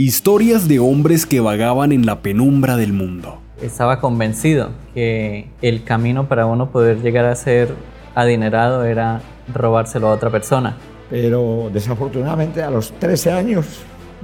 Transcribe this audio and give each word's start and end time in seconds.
Historias 0.00 0.68
de 0.68 0.78
hombres 0.78 1.26
que 1.26 1.40
vagaban 1.40 1.90
en 1.90 2.06
la 2.06 2.22
penumbra 2.22 2.76
del 2.76 2.92
mundo. 2.92 3.40
Estaba 3.60 3.98
convencido 3.98 4.70
que 4.94 5.50
el 5.60 5.82
camino 5.82 6.28
para 6.28 6.46
uno 6.46 6.70
poder 6.70 7.02
llegar 7.02 7.24
a 7.24 7.34
ser 7.34 7.74
adinerado 8.14 8.84
era 8.84 9.20
robárselo 9.52 10.06
a 10.06 10.12
otra 10.12 10.30
persona. 10.30 10.76
Pero 11.10 11.68
desafortunadamente 11.72 12.62
a 12.62 12.70
los 12.70 12.92
13 12.92 13.32
años 13.32 13.66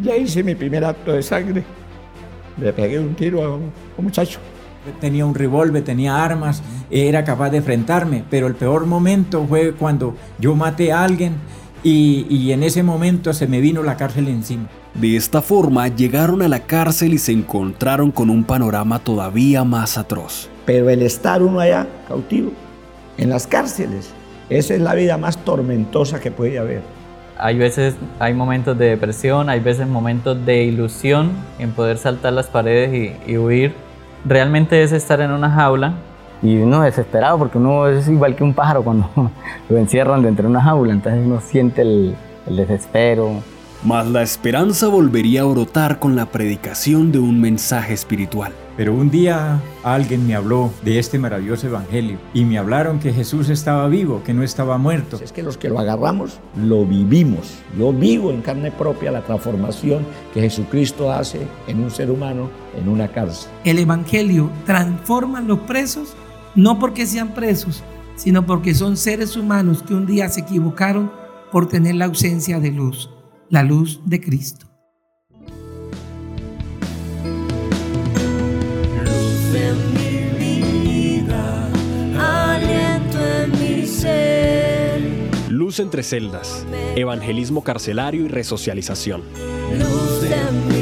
ya 0.01 0.17
hice 0.17 0.45
mi 0.45 0.55
primer 0.55 0.85
acto 0.85 1.11
de 1.11 1.25
sangre. 1.25 1.65
Le 2.57 2.73
pegué 2.73 3.01
un 3.01 3.17
tiro 3.17 3.43
a 3.43 3.57
un, 3.57 3.73
muchacho. 3.99 4.39
Tenía 5.01 5.27
un 5.27 5.35
revólver, 5.35 5.83
tenía 5.83 6.23
armas, 6.25 6.63
era 6.89 7.25
capaz 7.25 7.51
de 7.51 7.57
enfrentarme, 7.57 8.23
pero 8.31 8.47
el 8.47 8.55
peor 8.55 8.87
momento 8.87 9.45
fue 9.45 9.73
cuando 9.73 10.15
yo 10.39 10.55
maté 10.55 10.93
a 10.93 11.03
alguien 11.03 11.35
y, 11.83 12.29
y 12.31 12.53
en 12.53 12.63
ese 12.63 12.85
momento 12.85 13.33
se 13.33 13.49
me 13.49 13.61
vino 13.61 13.83
la 13.83 13.97
cárcel 13.97 14.29
encima. 14.29 14.69
De 14.95 15.17
esta 15.17 15.43
forma 15.43 15.89
llegaron 15.89 16.41
a 16.41 16.47
la 16.47 16.61
cárcel 16.61 17.15
y 17.15 17.19
se 17.19 17.33
encontraron 17.33 18.13
con 18.13 18.31
un 18.31 18.45
panorama 18.45 19.01
todavía 19.01 19.65
más 19.65 19.99
atroz. 19.99 20.49
Pero 20.65 20.89
el 20.89 21.03
estar 21.03 21.43
uno 21.43 21.59
allá 21.59 21.89
cautivo, 22.07 22.53
en 23.19 23.29
las 23.29 23.49
cárceles, 23.49 24.13
esa 24.51 24.75
es 24.75 24.81
la 24.81 24.95
vida 24.95 25.19
más 25.19 25.39
tormentosa 25.39 26.21
que 26.21 26.31
puede 26.31 26.61
haber. 26.61 26.83
Hay 27.37 27.59
veces, 27.59 27.97
hay 28.21 28.35
momentos 28.35 28.79
de 28.79 28.91
depresión, 28.91 29.49
hay 29.49 29.59
veces 29.59 29.89
momentos 29.89 30.47
de 30.47 30.63
ilusión 30.63 31.33
en 31.59 31.73
poder 31.73 31.99
saltar 31.99 32.33
las 32.33 32.47
paredes 32.47 33.19
y, 33.27 33.37
huir. 33.37 33.75
Realmente 34.25 34.81
es 34.81 34.93
estar 34.93 35.21
en 35.21 35.33
una 35.33 35.51
jaula. 35.51 35.95
Y 36.41 36.59
uno 36.59 36.83
desesperado 36.83 37.37
porque 37.39 37.59
uno 37.59 37.89
es 37.89 38.07
igual 38.07 38.37
que 38.37 38.45
un 38.45 38.55
pájaro 38.55 38.85
cuando 38.85 39.11
lo 39.69 39.77
encierran 39.77 40.23
dentro 40.23 40.45
de 40.45 40.51
una 40.51 40.63
jaula, 40.63 40.93
entonces 40.93 41.25
uno 41.25 41.41
siente 41.41 41.83
el, 41.83 42.15
el 42.47 42.57
desespero, 42.57 43.43
mas 43.85 44.07
la 44.09 44.23
esperanza 44.23 44.89
volvería 44.89 45.43
a 45.43 45.45
brotar 45.45 45.99
con 45.99 46.17
la 46.17 46.33
predicación 46.33 47.13
de 47.13 47.19
un 47.19 47.39
mensaje 47.39 47.93
espiritual. 47.93 48.55
Pero 48.79 48.95
un 48.95 49.11
día 49.11 49.61
alguien 49.83 50.27
me 50.27 50.35
habló 50.35 50.73
de 50.83 50.99
este 50.99 51.19
maravilloso 51.19 51.67
evangelio 51.67 52.19
y 52.33 52.45
me 52.45 52.57
hablaron 52.57 52.99
que 52.99 53.13
Jesús 53.13 53.51
estaba 53.51 53.87
vivo, 53.89 54.23
que 54.25 54.33
no 54.33 54.43
estaba 54.43 54.79
muerto. 54.79 55.21
Es 55.23 55.33
que 55.33 55.43
los 55.43 55.59
que 55.59 55.69
lo 55.69 55.79
agarramos 55.79 56.41
lo 56.57 56.87
vivimos. 56.87 57.59
Yo 57.79 57.93
vivo 57.93 58.31
en 58.31 58.41
carne 58.41 58.73
propia 58.73 59.13
la 59.13 59.23
transformación 59.23 60.05
que 60.33 60.41
Jesucristo 60.41 61.13
hace 61.13 61.47
en 61.69 61.85
un 61.85 61.91
ser 61.91 62.11
humano 62.11 62.49
en 62.77 62.89
una 62.89 63.09
cárcel. 63.09 63.51
El 63.65 63.79
evangelio 63.79 64.51
transforma 64.65 65.39
a 65.39 65.43
los 65.43 65.61
presos 65.61 66.15
no 66.55 66.79
porque 66.79 67.05
sean 67.05 67.35
presos, 67.35 67.85
sino 68.17 68.47
porque 68.47 68.75
son 68.75 68.97
seres 68.97 69.37
humanos 69.37 69.83
que 69.83 69.95
un 69.95 70.07
día 70.07 70.29
se 70.31 70.41
equivocaron 70.41 71.13
por 71.53 71.69
tener 71.69 71.97
la 71.97 72.07
ausencia 72.07 72.59
de 72.59 72.71
luz 72.71 73.11
la 73.55 73.63
luz 73.63 74.01
de 74.05 74.21
Cristo. 74.21 74.67
Luz 79.05 79.55
en 79.55 79.95
mi 79.95 81.21
vida, 81.21 81.71
aliento 82.19 83.19
en 83.25 83.51
mi 83.53 83.87
ser. 83.87 85.01
Luz 85.49 85.79
entre 85.79 86.03
celdas, 86.03 86.67
evangelismo 86.97 87.63
carcelario 87.63 88.25
y 88.25 88.29
resocialización. 88.29 89.23
Luz 89.79 90.23
de 90.23 90.74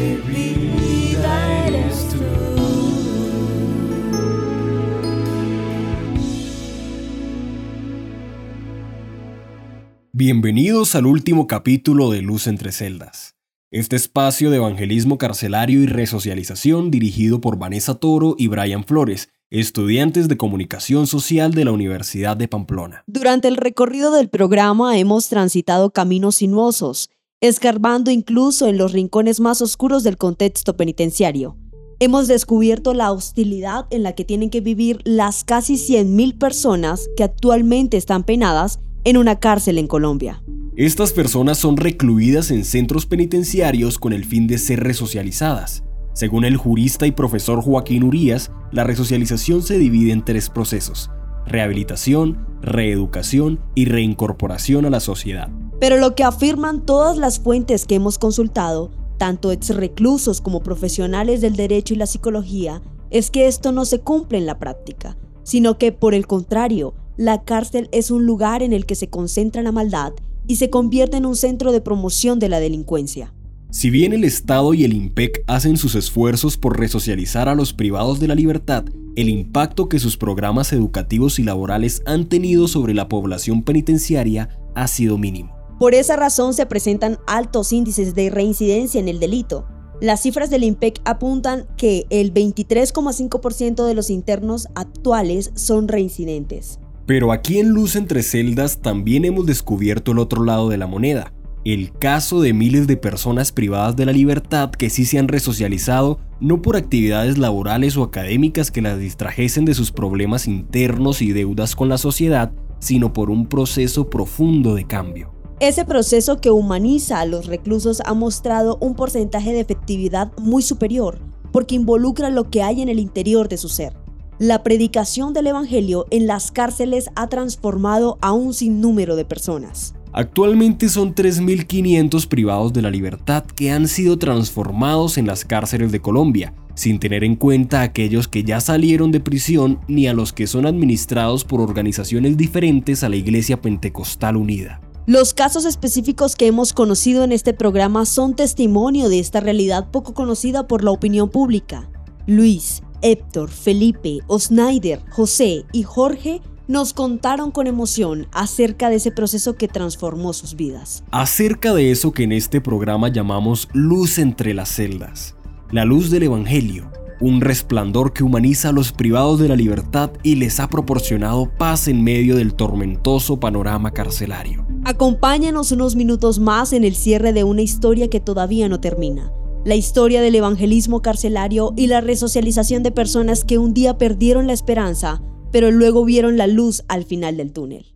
Bienvenidos 10.24 10.94
al 10.94 11.06
último 11.06 11.48
capítulo 11.48 12.08
de 12.08 12.22
Luz 12.22 12.46
entre 12.46 12.70
Celdas, 12.70 13.34
este 13.72 13.96
espacio 13.96 14.52
de 14.52 14.58
evangelismo 14.58 15.18
carcelario 15.18 15.82
y 15.82 15.86
resocialización 15.86 16.92
dirigido 16.92 17.40
por 17.40 17.58
Vanessa 17.58 17.96
Toro 17.96 18.36
y 18.38 18.46
Brian 18.46 18.84
Flores, 18.84 19.30
estudiantes 19.50 20.28
de 20.28 20.36
comunicación 20.36 21.08
social 21.08 21.54
de 21.54 21.64
la 21.64 21.72
Universidad 21.72 22.36
de 22.36 22.46
Pamplona. 22.46 23.02
Durante 23.08 23.48
el 23.48 23.56
recorrido 23.56 24.12
del 24.12 24.28
programa 24.28 24.96
hemos 24.96 25.28
transitado 25.28 25.90
caminos 25.90 26.36
sinuosos, 26.36 27.10
escarbando 27.40 28.12
incluso 28.12 28.68
en 28.68 28.78
los 28.78 28.92
rincones 28.92 29.40
más 29.40 29.60
oscuros 29.60 30.04
del 30.04 30.18
contexto 30.18 30.76
penitenciario. 30.76 31.56
Hemos 31.98 32.28
descubierto 32.28 32.94
la 32.94 33.10
hostilidad 33.10 33.86
en 33.90 34.04
la 34.04 34.12
que 34.12 34.24
tienen 34.24 34.50
que 34.50 34.60
vivir 34.60 35.00
las 35.02 35.42
casi 35.42 35.74
100.000 35.74 36.38
personas 36.38 37.08
que 37.16 37.24
actualmente 37.24 37.96
están 37.96 38.22
penadas 38.22 38.78
en 39.04 39.16
una 39.16 39.38
cárcel 39.38 39.78
en 39.78 39.86
Colombia. 39.86 40.42
Estas 40.76 41.12
personas 41.12 41.58
son 41.58 41.76
recluidas 41.76 42.50
en 42.50 42.64
centros 42.64 43.04
penitenciarios 43.06 43.98
con 43.98 44.12
el 44.12 44.24
fin 44.24 44.46
de 44.46 44.58
ser 44.58 44.80
resocializadas. 44.80 45.84
Según 46.14 46.44
el 46.44 46.56
jurista 46.56 47.06
y 47.06 47.12
profesor 47.12 47.62
Joaquín 47.62 48.04
Urías, 48.04 48.50
la 48.70 48.84
resocialización 48.84 49.62
se 49.62 49.78
divide 49.78 50.12
en 50.12 50.24
tres 50.24 50.48
procesos, 50.48 51.10
rehabilitación, 51.46 52.46
reeducación 52.62 53.60
y 53.74 53.86
reincorporación 53.86 54.86
a 54.86 54.90
la 54.90 55.00
sociedad. 55.00 55.50
Pero 55.80 55.96
lo 55.96 56.14
que 56.14 56.24
afirman 56.24 56.86
todas 56.86 57.18
las 57.18 57.40
fuentes 57.40 57.86
que 57.86 57.96
hemos 57.96 58.18
consultado, 58.18 58.90
tanto 59.18 59.52
ex 59.52 59.74
reclusos 59.74 60.40
como 60.40 60.62
profesionales 60.62 61.40
del 61.40 61.56
derecho 61.56 61.94
y 61.94 61.96
la 61.96 62.06
psicología, 62.06 62.82
es 63.10 63.30
que 63.30 63.46
esto 63.46 63.72
no 63.72 63.84
se 63.84 64.00
cumple 64.00 64.38
en 64.38 64.46
la 64.46 64.58
práctica, 64.58 65.16
sino 65.42 65.76
que 65.76 65.92
por 65.92 66.14
el 66.14 66.26
contrario, 66.26 66.94
la 67.16 67.44
cárcel 67.44 67.88
es 67.92 68.10
un 68.10 68.26
lugar 68.26 68.62
en 68.62 68.72
el 68.72 68.86
que 68.86 68.94
se 68.94 69.08
concentra 69.08 69.62
la 69.62 69.72
maldad 69.72 70.12
y 70.46 70.56
se 70.56 70.70
convierte 70.70 71.16
en 71.16 71.26
un 71.26 71.36
centro 71.36 71.72
de 71.72 71.80
promoción 71.80 72.38
de 72.38 72.48
la 72.48 72.60
delincuencia. 72.60 73.32
Si 73.70 73.88
bien 73.88 74.12
el 74.12 74.24
Estado 74.24 74.74
y 74.74 74.84
el 74.84 74.92
IMPEC 74.92 75.44
hacen 75.46 75.78
sus 75.78 75.94
esfuerzos 75.94 76.58
por 76.58 76.78
resocializar 76.78 77.48
a 77.48 77.54
los 77.54 77.72
privados 77.72 78.20
de 78.20 78.28
la 78.28 78.34
libertad, 78.34 78.84
el 79.16 79.28
impacto 79.28 79.88
que 79.88 79.98
sus 79.98 80.16
programas 80.16 80.72
educativos 80.72 81.38
y 81.38 81.42
laborales 81.42 82.02
han 82.04 82.28
tenido 82.28 82.68
sobre 82.68 82.92
la 82.92 83.08
población 83.08 83.62
penitenciaria 83.62 84.50
ha 84.74 84.88
sido 84.88 85.16
mínimo. 85.16 85.56
Por 85.78 85.94
esa 85.94 86.16
razón 86.16 86.54
se 86.54 86.66
presentan 86.66 87.18
altos 87.26 87.72
índices 87.72 88.14
de 88.14 88.30
reincidencia 88.30 89.00
en 89.00 89.08
el 89.08 89.20
delito. 89.20 89.66
Las 90.02 90.20
cifras 90.20 90.50
del 90.50 90.64
IMPEC 90.64 91.00
apuntan 91.04 91.66
que 91.76 92.06
el 92.10 92.34
23,5% 92.34 93.86
de 93.86 93.94
los 93.94 94.10
internos 94.10 94.68
actuales 94.74 95.50
son 95.54 95.88
reincidentes. 95.88 96.78
Pero 97.06 97.32
aquí 97.32 97.58
en 97.58 97.70
Luz 97.70 97.96
entre 97.96 98.22
Celdas 98.22 98.80
también 98.80 99.24
hemos 99.24 99.46
descubierto 99.46 100.12
el 100.12 100.18
otro 100.18 100.44
lado 100.44 100.68
de 100.68 100.76
la 100.76 100.86
moneda, 100.86 101.32
el 101.64 101.92
caso 101.92 102.40
de 102.40 102.52
miles 102.52 102.86
de 102.86 102.96
personas 102.96 103.52
privadas 103.52 103.96
de 103.96 104.06
la 104.06 104.12
libertad 104.12 104.70
que 104.70 104.90
sí 104.90 105.04
se 105.04 105.18
han 105.18 105.28
resocializado 105.28 106.20
no 106.40 106.62
por 106.62 106.76
actividades 106.76 107.38
laborales 107.38 107.96
o 107.96 108.02
académicas 108.02 108.70
que 108.70 108.82
las 108.82 108.98
distrajesen 108.98 109.64
de 109.64 109.74
sus 109.74 109.92
problemas 109.92 110.46
internos 110.46 111.22
y 111.22 111.32
deudas 111.32 111.76
con 111.76 111.88
la 111.88 111.98
sociedad, 111.98 112.52
sino 112.78 113.12
por 113.12 113.30
un 113.30 113.46
proceso 113.46 114.08
profundo 114.10 114.74
de 114.74 114.86
cambio. 114.86 115.32
Ese 115.60 115.84
proceso 115.84 116.40
que 116.40 116.50
humaniza 116.50 117.20
a 117.20 117.26
los 117.26 117.46
reclusos 117.46 118.02
ha 118.04 118.14
mostrado 118.14 118.78
un 118.80 118.96
porcentaje 118.96 119.52
de 119.52 119.60
efectividad 119.60 120.32
muy 120.38 120.62
superior, 120.62 121.20
porque 121.52 121.76
involucra 121.76 122.30
lo 122.30 122.50
que 122.50 122.62
hay 122.64 122.82
en 122.82 122.88
el 122.88 122.98
interior 122.98 123.48
de 123.48 123.58
su 123.58 123.68
ser. 123.68 124.01
La 124.42 124.64
predicación 124.64 125.34
del 125.34 125.46
Evangelio 125.46 126.08
en 126.10 126.26
las 126.26 126.50
cárceles 126.50 127.10
ha 127.14 127.28
transformado 127.28 128.18
a 128.20 128.32
un 128.32 128.54
sinnúmero 128.54 129.14
de 129.14 129.24
personas. 129.24 129.94
Actualmente 130.12 130.88
son 130.88 131.14
3.500 131.14 132.26
privados 132.26 132.72
de 132.72 132.82
la 132.82 132.90
libertad 132.90 133.44
que 133.44 133.70
han 133.70 133.86
sido 133.86 134.18
transformados 134.18 135.16
en 135.16 135.28
las 135.28 135.44
cárceles 135.44 135.92
de 135.92 136.00
Colombia, 136.00 136.54
sin 136.74 136.98
tener 136.98 137.22
en 137.22 137.36
cuenta 137.36 137.78
a 137.78 137.84
aquellos 137.84 138.26
que 138.26 138.42
ya 138.42 138.60
salieron 138.60 139.12
de 139.12 139.20
prisión 139.20 139.78
ni 139.86 140.08
a 140.08 140.12
los 140.12 140.32
que 140.32 140.48
son 140.48 140.66
administrados 140.66 141.44
por 141.44 141.60
organizaciones 141.60 142.36
diferentes 142.36 143.04
a 143.04 143.08
la 143.08 143.14
Iglesia 143.14 143.60
Pentecostal 143.60 144.36
Unida. 144.36 144.80
Los 145.06 145.34
casos 145.34 145.64
específicos 145.66 146.34
que 146.34 146.48
hemos 146.48 146.72
conocido 146.72 147.22
en 147.22 147.30
este 147.30 147.54
programa 147.54 148.06
son 148.06 148.34
testimonio 148.34 149.08
de 149.08 149.20
esta 149.20 149.38
realidad 149.38 149.92
poco 149.92 150.14
conocida 150.14 150.66
por 150.66 150.82
la 150.82 150.90
opinión 150.90 151.30
pública. 151.30 151.88
Luis, 152.26 152.82
Héctor, 153.02 153.50
Felipe, 153.50 154.20
Osnaider, 154.28 155.00
José 155.10 155.64
y 155.72 155.82
Jorge 155.82 156.40
nos 156.68 156.94
contaron 156.94 157.50
con 157.50 157.66
emoción 157.66 158.28
acerca 158.32 158.88
de 158.88 158.96
ese 158.96 159.10
proceso 159.10 159.56
que 159.56 159.68
transformó 159.68 160.32
sus 160.32 160.54
vidas. 160.54 161.04
Acerca 161.10 161.74
de 161.74 161.90
eso 161.90 162.12
que 162.12 162.22
en 162.22 162.32
este 162.32 162.60
programa 162.60 163.08
llamamos 163.08 163.68
luz 163.72 164.18
entre 164.18 164.54
las 164.54 164.70
celdas, 164.70 165.34
la 165.70 165.84
luz 165.84 166.10
del 166.10 166.22
Evangelio, 166.22 166.90
un 167.20 167.40
resplandor 167.40 168.12
que 168.12 168.24
humaniza 168.24 168.70
a 168.70 168.72
los 168.72 168.92
privados 168.92 169.38
de 169.38 169.48
la 169.48 169.56
libertad 169.56 170.10
y 170.22 170.36
les 170.36 170.60
ha 170.60 170.68
proporcionado 170.68 171.50
paz 171.58 171.88
en 171.88 172.02
medio 172.02 172.36
del 172.36 172.54
tormentoso 172.54 173.38
panorama 173.38 173.90
carcelario. 173.90 174.64
Acompáñanos 174.84 175.72
unos 175.72 175.94
minutos 175.94 176.38
más 176.38 176.72
en 176.72 176.84
el 176.84 176.94
cierre 176.94 177.32
de 177.32 177.44
una 177.44 177.62
historia 177.62 178.08
que 178.08 178.20
todavía 178.20 178.68
no 178.68 178.80
termina 178.80 179.32
la 179.64 179.74
historia 179.74 180.20
del 180.20 180.34
evangelismo 180.34 181.02
carcelario 181.02 181.72
y 181.76 181.86
la 181.86 182.00
resocialización 182.00 182.82
de 182.82 182.90
personas 182.90 183.44
que 183.44 183.58
un 183.58 183.74
día 183.74 183.96
perdieron 183.98 184.46
la 184.46 184.52
esperanza, 184.52 185.22
pero 185.52 185.70
luego 185.70 186.04
vieron 186.04 186.36
la 186.36 186.46
luz 186.46 186.82
al 186.88 187.04
final 187.04 187.36
del 187.36 187.52
túnel. 187.52 187.86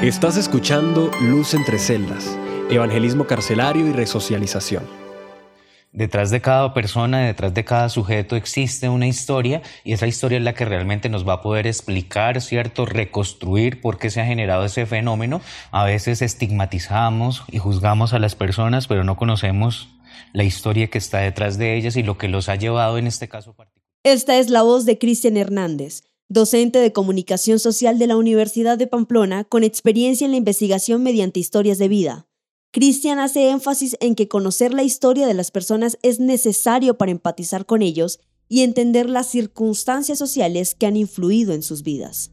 Estás 0.00 0.36
escuchando 0.36 1.10
Luz 1.22 1.54
entre 1.54 1.78
celdas, 1.78 2.36
evangelismo 2.68 3.26
carcelario 3.26 3.86
y 3.86 3.92
resocialización. 3.92 5.03
Detrás 5.94 6.32
de 6.32 6.40
cada 6.40 6.74
persona, 6.74 7.24
detrás 7.24 7.54
de 7.54 7.64
cada 7.64 7.88
sujeto 7.88 8.34
existe 8.34 8.88
una 8.88 9.06
historia 9.06 9.62
y 9.84 9.92
esa 9.92 10.08
historia 10.08 10.38
es 10.38 10.44
la 10.44 10.52
que 10.52 10.64
realmente 10.64 11.08
nos 11.08 11.26
va 11.26 11.34
a 11.34 11.40
poder 11.40 11.68
explicar, 11.68 12.42
¿cierto? 12.42 12.84
Reconstruir 12.84 13.80
por 13.80 13.98
qué 13.98 14.10
se 14.10 14.20
ha 14.20 14.26
generado 14.26 14.64
ese 14.64 14.86
fenómeno. 14.86 15.40
A 15.70 15.84
veces 15.84 16.20
estigmatizamos 16.20 17.44
y 17.48 17.58
juzgamos 17.58 18.12
a 18.12 18.18
las 18.18 18.34
personas, 18.34 18.88
pero 18.88 19.04
no 19.04 19.16
conocemos 19.16 19.88
la 20.32 20.42
historia 20.42 20.88
que 20.88 20.98
está 20.98 21.18
detrás 21.18 21.58
de 21.58 21.76
ellas 21.76 21.94
y 21.94 22.02
lo 22.02 22.18
que 22.18 22.26
los 22.26 22.48
ha 22.48 22.56
llevado 22.56 22.98
en 22.98 23.06
este 23.06 23.28
caso 23.28 23.54
particular. 23.54 23.88
Esta 24.02 24.36
es 24.36 24.50
la 24.50 24.62
voz 24.62 24.86
de 24.86 24.98
Cristian 24.98 25.36
Hernández, 25.36 26.02
docente 26.28 26.80
de 26.80 26.92
comunicación 26.92 27.60
social 27.60 28.00
de 28.00 28.08
la 28.08 28.16
Universidad 28.16 28.78
de 28.78 28.88
Pamplona 28.88 29.44
con 29.44 29.62
experiencia 29.62 30.24
en 30.24 30.32
la 30.32 30.38
investigación 30.38 31.04
mediante 31.04 31.38
historias 31.38 31.78
de 31.78 31.86
vida. 31.86 32.26
Cristian 32.74 33.20
hace 33.20 33.50
énfasis 33.50 33.96
en 34.00 34.16
que 34.16 34.26
conocer 34.26 34.74
la 34.74 34.82
historia 34.82 35.28
de 35.28 35.34
las 35.34 35.52
personas 35.52 35.96
es 36.02 36.18
necesario 36.18 36.98
para 36.98 37.12
empatizar 37.12 37.66
con 37.66 37.82
ellos 37.82 38.18
y 38.48 38.62
entender 38.62 39.08
las 39.08 39.28
circunstancias 39.28 40.18
sociales 40.18 40.74
que 40.74 40.86
han 40.86 40.96
influido 40.96 41.54
en 41.54 41.62
sus 41.62 41.84
vidas. 41.84 42.32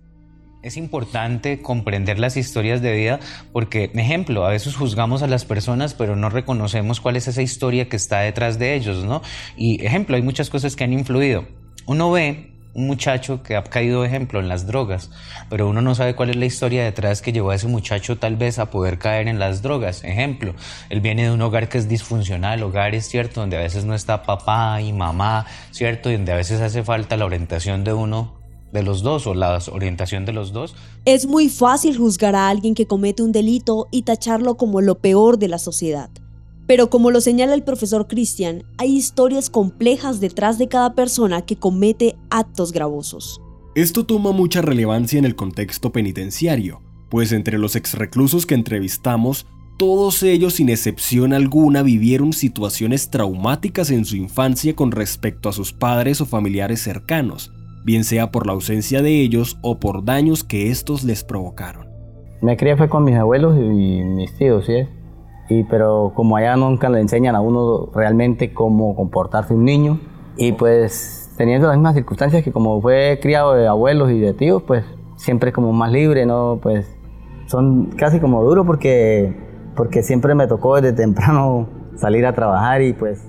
Es 0.64 0.78
importante 0.78 1.62
comprender 1.62 2.18
las 2.18 2.38
historias 2.38 2.82
de 2.82 2.92
vida 2.92 3.20
porque, 3.54 3.92
ejemplo, 3.94 4.44
a 4.44 4.50
veces 4.50 4.76
juzgamos 4.76 5.22
a 5.22 5.28
las 5.28 5.46
personas 5.46 5.94
pero 5.94 6.16
no 6.16 6.32
reconocemos 6.32 7.02
cuál 7.02 7.18
es 7.18 7.28
esa 7.28 7.44
historia 7.44 7.88
que 7.88 7.98
está 7.98 8.22
detrás 8.22 8.58
de 8.58 8.74
ellos, 8.74 9.06
¿no? 9.06 9.22
Y, 9.56 9.86
ejemplo, 9.86 10.16
hay 10.16 10.24
muchas 10.24 10.50
cosas 10.50 10.76
que 10.76 10.84
han 10.84 10.94
influido. 10.94 11.48
Uno 11.86 12.10
ve 12.10 12.51
un 12.74 12.88
muchacho 12.88 13.44
que 13.44 13.56
ha 13.56 13.64
caído, 13.64 14.06
ejemplo, 14.06 14.40
en 14.40 14.48
las 14.48 14.66
drogas, 14.66 15.10
pero 15.50 15.68
uno 15.68 15.82
no 15.82 15.96
sabe 15.96 16.16
cuál 16.16 16.30
es 16.30 16.36
la 16.36 16.46
historia 16.46 16.84
detrás 16.84 17.22
que 17.22 17.34
llevó 17.34 17.52
a 17.52 17.56
ese 17.56 17.68
muchacho 17.68 18.18
tal 18.18 18.36
vez 18.36 18.60
a 18.60 18.70
poder 18.70 18.98
caer 18.98 19.28
en 19.28 19.40
las 19.40 19.62
drogas. 19.62 20.04
Ejemplo, 20.04 20.54
él 20.90 21.02
viene 21.02 21.24
de 21.24 21.32
un 21.32 21.42
hogar 21.42 21.70
que 21.70 21.78
es 21.78 21.90
disfuncional, 21.90 22.64
hogares, 22.64 23.08
¿cierto?, 23.08 23.42
donde 23.42 23.58
a 23.58 23.62
veces 23.62 23.86
no 23.86 23.94
está 23.94 24.24
papá 24.24 24.82
y 24.82 24.94
mamá, 24.94 25.46
¿cierto?, 25.72 26.10
y 26.10 26.14
donde 26.14 26.32
a 26.32 26.36
veces 26.36 26.62
hace 26.62 26.84
falta 26.84 27.18
la 27.18 27.26
orientación 27.26 27.84
de 27.84 27.94
uno 27.94 28.40
de 28.72 28.84
los 28.84 29.02
dos 29.02 29.28
o 29.28 29.34
la 29.34 29.60
orientación 29.72 30.26
de 30.26 30.32
los 30.32 30.54
dos. 30.54 30.76
Es 31.04 31.26
muy 31.26 31.50
fácil 31.50 31.98
juzgar 31.98 32.36
a 32.36 32.48
alguien 32.48 32.74
que 32.74 32.88
comete 32.88 33.22
un 33.22 33.34
delito 33.34 33.90
y 33.92 34.04
tacharlo 34.04 34.56
como 34.56 34.80
lo 34.80 35.00
peor 35.00 35.38
de 35.38 35.50
la 35.50 35.58
sociedad. 35.58 36.10
Pero 36.72 36.90
como 36.90 37.12
lo 37.12 37.20
señala 37.20 37.54
el 37.54 37.64
profesor 37.64 38.08
Christian, 38.08 38.64
hay 38.78 38.96
historias 38.96 39.50
complejas 39.50 40.22
detrás 40.22 40.58
de 40.58 40.70
cada 40.70 40.96
persona 40.96 41.42
que 41.42 41.58
comete 41.58 42.16
actos 42.30 42.72
gravosos. 42.72 43.42
Esto 43.76 44.06
toma 44.06 44.32
mucha 44.32 44.62
relevancia 44.62 45.20
en 45.20 45.26
el 45.26 45.36
contexto 45.36 45.92
penitenciario, 45.92 46.80
pues 47.10 47.34
entre 47.34 47.58
los 47.58 47.76
exreclusos 47.76 48.46
que 48.46 48.56
entrevistamos, 48.56 49.48
todos 49.78 50.24
ellos 50.24 50.54
sin 50.54 50.70
excepción 50.70 51.34
alguna 51.34 51.84
vivieron 51.84 52.32
situaciones 52.32 53.10
traumáticas 53.10 53.92
en 53.92 54.06
su 54.06 54.16
infancia 54.16 54.74
con 54.74 54.94
respecto 54.94 55.50
a 55.50 55.52
sus 55.52 55.74
padres 55.74 56.22
o 56.22 56.26
familiares 56.26 56.82
cercanos, 56.82 57.52
bien 57.84 58.06
sea 58.06 58.32
por 58.32 58.48
la 58.48 58.54
ausencia 58.54 59.02
de 59.02 59.20
ellos 59.20 59.58
o 59.62 59.78
por 59.78 60.06
daños 60.06 60.46
que 60.46 60.70
estos 60.70 61.04
les 61.04 61.26
provocaron. 61.26 61.90
Me 62.42 62.56
crié 62.56 62.78
fue 62.78 62.88
con 62.88 63.04
mis 63.04 63.16
abuelos 63.16 63.58
y 63.58 64.04
mis 64.06 64.34
tíos, 64.38 64.66
¿sí? 64.68 64.88
Y, 65.52 65.66
pero 65.66 66.14
como 66.16 66.38
allá 66.38 66.56
nunca 66.56 66.90
le 66.90 67.02
enseñan 67.02 67.36
a 67.36 67.42
uno 67.42 67.90
realmente 67.94 68.54
cómo 68.54 68.96
comportarse 68.96 69.54
un 69.54 69.66
niño, 69.66 70.00
y 70.38 70.54
pues 70.54 71.30
teniendo 71.36 71.68
las 71.68 71.76
mismas 71.76 71.96
circunstancias 71.96 72.42
que 72.42 72.54
como 72.54 72.82
fue 72.82 73.20
criado 73.22 73.54
de 73.54 73.68
abuelos 73.68 74.12
y 74.12 74.20
de 74.20 74.34
tíos, 74.34 74.64
pues 74.64 74.86
siempre 75.18 75.50
es 75.50 75.56
como 75.56 75.74
más 75.74 75.92
libre, 75.92 76.26
¿no? 76.26 76.60
Pues 76.62 76.88
son 77.48 77.88
casi 77.98 78.22
como 78.22 78.42
duros 78.44 78.66
porque, 78.66 79.36
porque 79.76 80.04
siempre 80.04 80.36
me 80.36 80.48
tocó 80.48 80.80
desde 80.80 80.94
temprano 80.96 81.68
salir 81.98 82.26
a 82.26 82.34
trabajar 82.34 82.82
y 82.82 82.94
pues... 82.94 83.22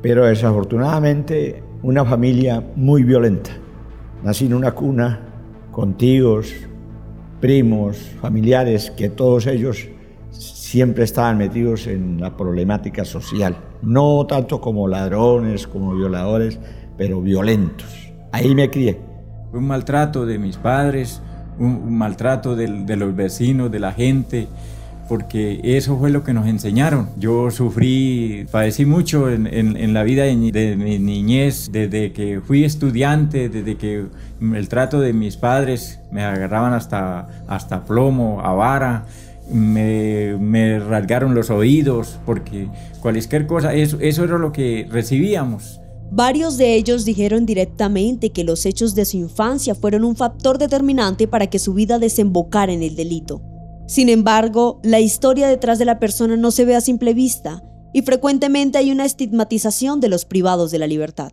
Pero 0.00 0.26
desafortunadamente 0.26 1.64
una 1.82 2.04
familia 2.04 2.62
muy 2.76 3.02
violenta. 3.02 3.50
Nací 4.22 4.46
en 4.46 4.54
una 4.54 4.72
cuna 4.72 5.20
con 5.72 5.94
tíos, 5.94 6.54
primos, 7.40 7.98
familiares, 8.20 8.92
que 8.92 9.08
todos 9.08 9.48
ellos 9.48 9.88
siempre 10.64 11.04
estaban 11.04 11.36
metidos 11.36 11.86
en 11.86 12.20
la 12.20 12.36
problemática 12.36 13.04
social, 13.04 13.54
no 13.82 14.26
tanto 14.26 14.62
como 14.62 14.88
ladrones, 14.88 15.66
como 15.66 15.94
violadores, 15.94 16.58
pero 16.96 17.20
violentos. 17.20 18.12
Ahí 18.32 18.54
me 18.54 18.70
crié. 18.70 18.98
Un 19.52 19.66
maltrato 19.66 20.24
de 20.24 20.38
mis 20.38 20.56
padres, 20.56 21.20
un, 21.58 21.94
maltrato 21.96 22.56
de, 22.56 22.96
los 22.96 23.14
vecinos, 23.14 23.70
de 23.70 23.78
la 23.78 23.92
gente, 23.92 24.48
porque 25.06 25.60
eso 25.62 25.98
fue 25.98 26.10
lo 26.10 26.24
que 26.24 26.32
nos 26.32 26.46
enseñaron. 26.46 27.10
Yo 27.18 27.50
sufrí, 27.50 28.46
padecí 28.50 28.86
mucho 28.86 29.30
en, 29.30 29.92
la 29.92 30.02
vida 30.02 30.24
de, 30.24 30.50
de, 30.50 30.76
mi 30.76 30.98
niñez, 30.98 31.70
desde 31.72 32.12
que 32.12 32.40
fui 32.40 32.64
estudiante, 32.64 33.50
desde 33.50 33.76
que 33.76 34.06
el 34.40 34.68
trato 34.68 34.98
de 34.98 35.12
mis 35.12 35.36
padres 35.36 36.00
me 36.10 36.24
agarraban 36.24 36.72
hasta, 36.72 37.44
hasta 37.48 37.84
plomo, 37.84 38.40
a 38.40 38.54
vara 38.54 39.04
me, 39.50 40.36
me 40.38 40.78
rasgaron 40.78 41.34
los 41.34 41.50
oídos, 41.50 42.18
porque 42.24 42.68
cualquier 43.00 43.46
cosa, 43.46 43.74
eso, 43.74 43.98
eso 44.00 44.24
era 44.24 44.38
lo 44.38 44.52
que 44.52 44.86
recibíamos. 44.90 45.80
Varios 46.10 46.56
de 46.58 46.74
ellos 46.74 47.04
dijeron 47.04 47.44
directamente 47.44 48.30
que 48.30 48.44
los 48.44 48.66
hechos 48.66 48.94
de 48.94 49.04
su 49.04 49.16
infancia 49.16 49.74
fueron 49.74 50.04
un 50.04 50.16
factor 50.16 50.58
determinante 50.58 51.26
para 51.26 51.48
que 51.48 51.58
su 51.58 51.74
vida 51.74 51.98
desembocara 51.98 52.72
en 52.72 52.82
el 52.82 52.94
delito. 52.94 53.42
Sin 53.86 54.08
embargo, 54.08 54.80
la 54.82 55.00
historia 55.00 55.48
detrás 55.48 55.78
de 55.78 55.84
la 55.84 55.98
persona 55.98 56.36
no 56.36 56.50
se 56.50 56.64
ve 56.64 56.76
a 56.76 56.80
simple 56.80 57.14
vista 57.14 57.62
y 57.92 58.02
frecuentemente 58.02 58.78
hay 58.78 58.90
una 58.90 59.04
estigmatización 59.04 60.00
de 60.00 60.08
los 60.08 60.24
privados 60.24 60.70
de 60.70 60.78
la 60.78 60.86
libertad. 60.86 61.32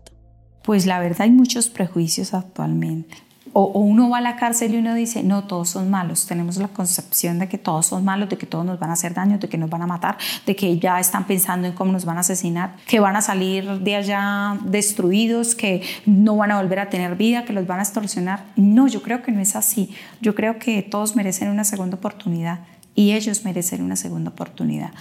Pues 0.63 0.85
la 0.85 0.99
verdad 0.99 1.21
hay 1.21 1.31
muchos 1.31 1.69
prejuicios 1.69 2.33
actualmente. 2.33 3.15
O, 3.53 3.80
uno 3.80 4.09
va 4.09 4.19
a 4.19 4.21
la 4.21 4.38
cárcel 4.38 4.74
y 4.74 4.77
uno 4.77 4.94
dice, 4.94 5.24
no, 5.24 5.44
todos 5.44 5.69
son 5.69 5.89
malos. 5.89 6.25
Tenemos 6.25 6.57
la 6.57 6.69
concepción 6.69 7.39
de 7.39 7.50
que 7.50 7.57
todos 7.57 7.88
son 7.88 8.06
malos, 8.06 8.30
de 8.30 8.38
que 8.38 8.45
todos 8.45 8.65
nos 8.65 8.80
van 8.80 8.89
a 8.92 8.94
hacer 8.94 9.13
daño, 9.13 9.39
de 9.39 9.50
que 9.50 9.57
nos 9.57 9.69
van 9.69 9.81
a 9.81 9.88
matar, 9.88 10.18
de 10.45 10.56
que 10.56 10.80
ya 10.80 11.00
están 11.00 11.27
pensando 11.27 11.68
en 11.68 11.74
cómo 11.74 11.92
nos 11.92 12.06
van 12.06 12.18
a 12.18 12.21
asesinar, 12.21 12.77
que 12.88 13.00
van 13.00 13.15
a 13.15 13.21
salir 13.21 13.80
de 13.80 13.95
allá 13.95 14.57
destruidos, 14.63 15.56
que 15.56 15.81
no 16.06 16.38
van 16.38 16.51
a 16.51 16.62
volver 16.62 16.80
a 16.80 16.89
tener 16.89 17.15
vida, 17.15 17.44
que 17.44 17.53
los 17.53 17.68
van 17.68 17.80
a 17.80 17.83
extorsionar. 17.83 18.45
No, 18.56 18.88
yo 18.88 19.01
creo 19.01 19.21
que 19.21 19.31
no 19.31 19.42
es 19.42 19.56
así. 19.56 19.94
Yo 20.21 20.33
creo 20.33 20.57
que 20.57 20.81
todos 20.81 21.15
merecen 21.15 21.50
una 21.50 21.63
segunda 21.63 21.98
oportunidad 21.98 22.62
y 22.95 23.13
ellos 23.13 23.44
merecen 23.44 23.83
una 23.83 23.95
segunda 23.95 24.31
oportunidad. 24.31 24.92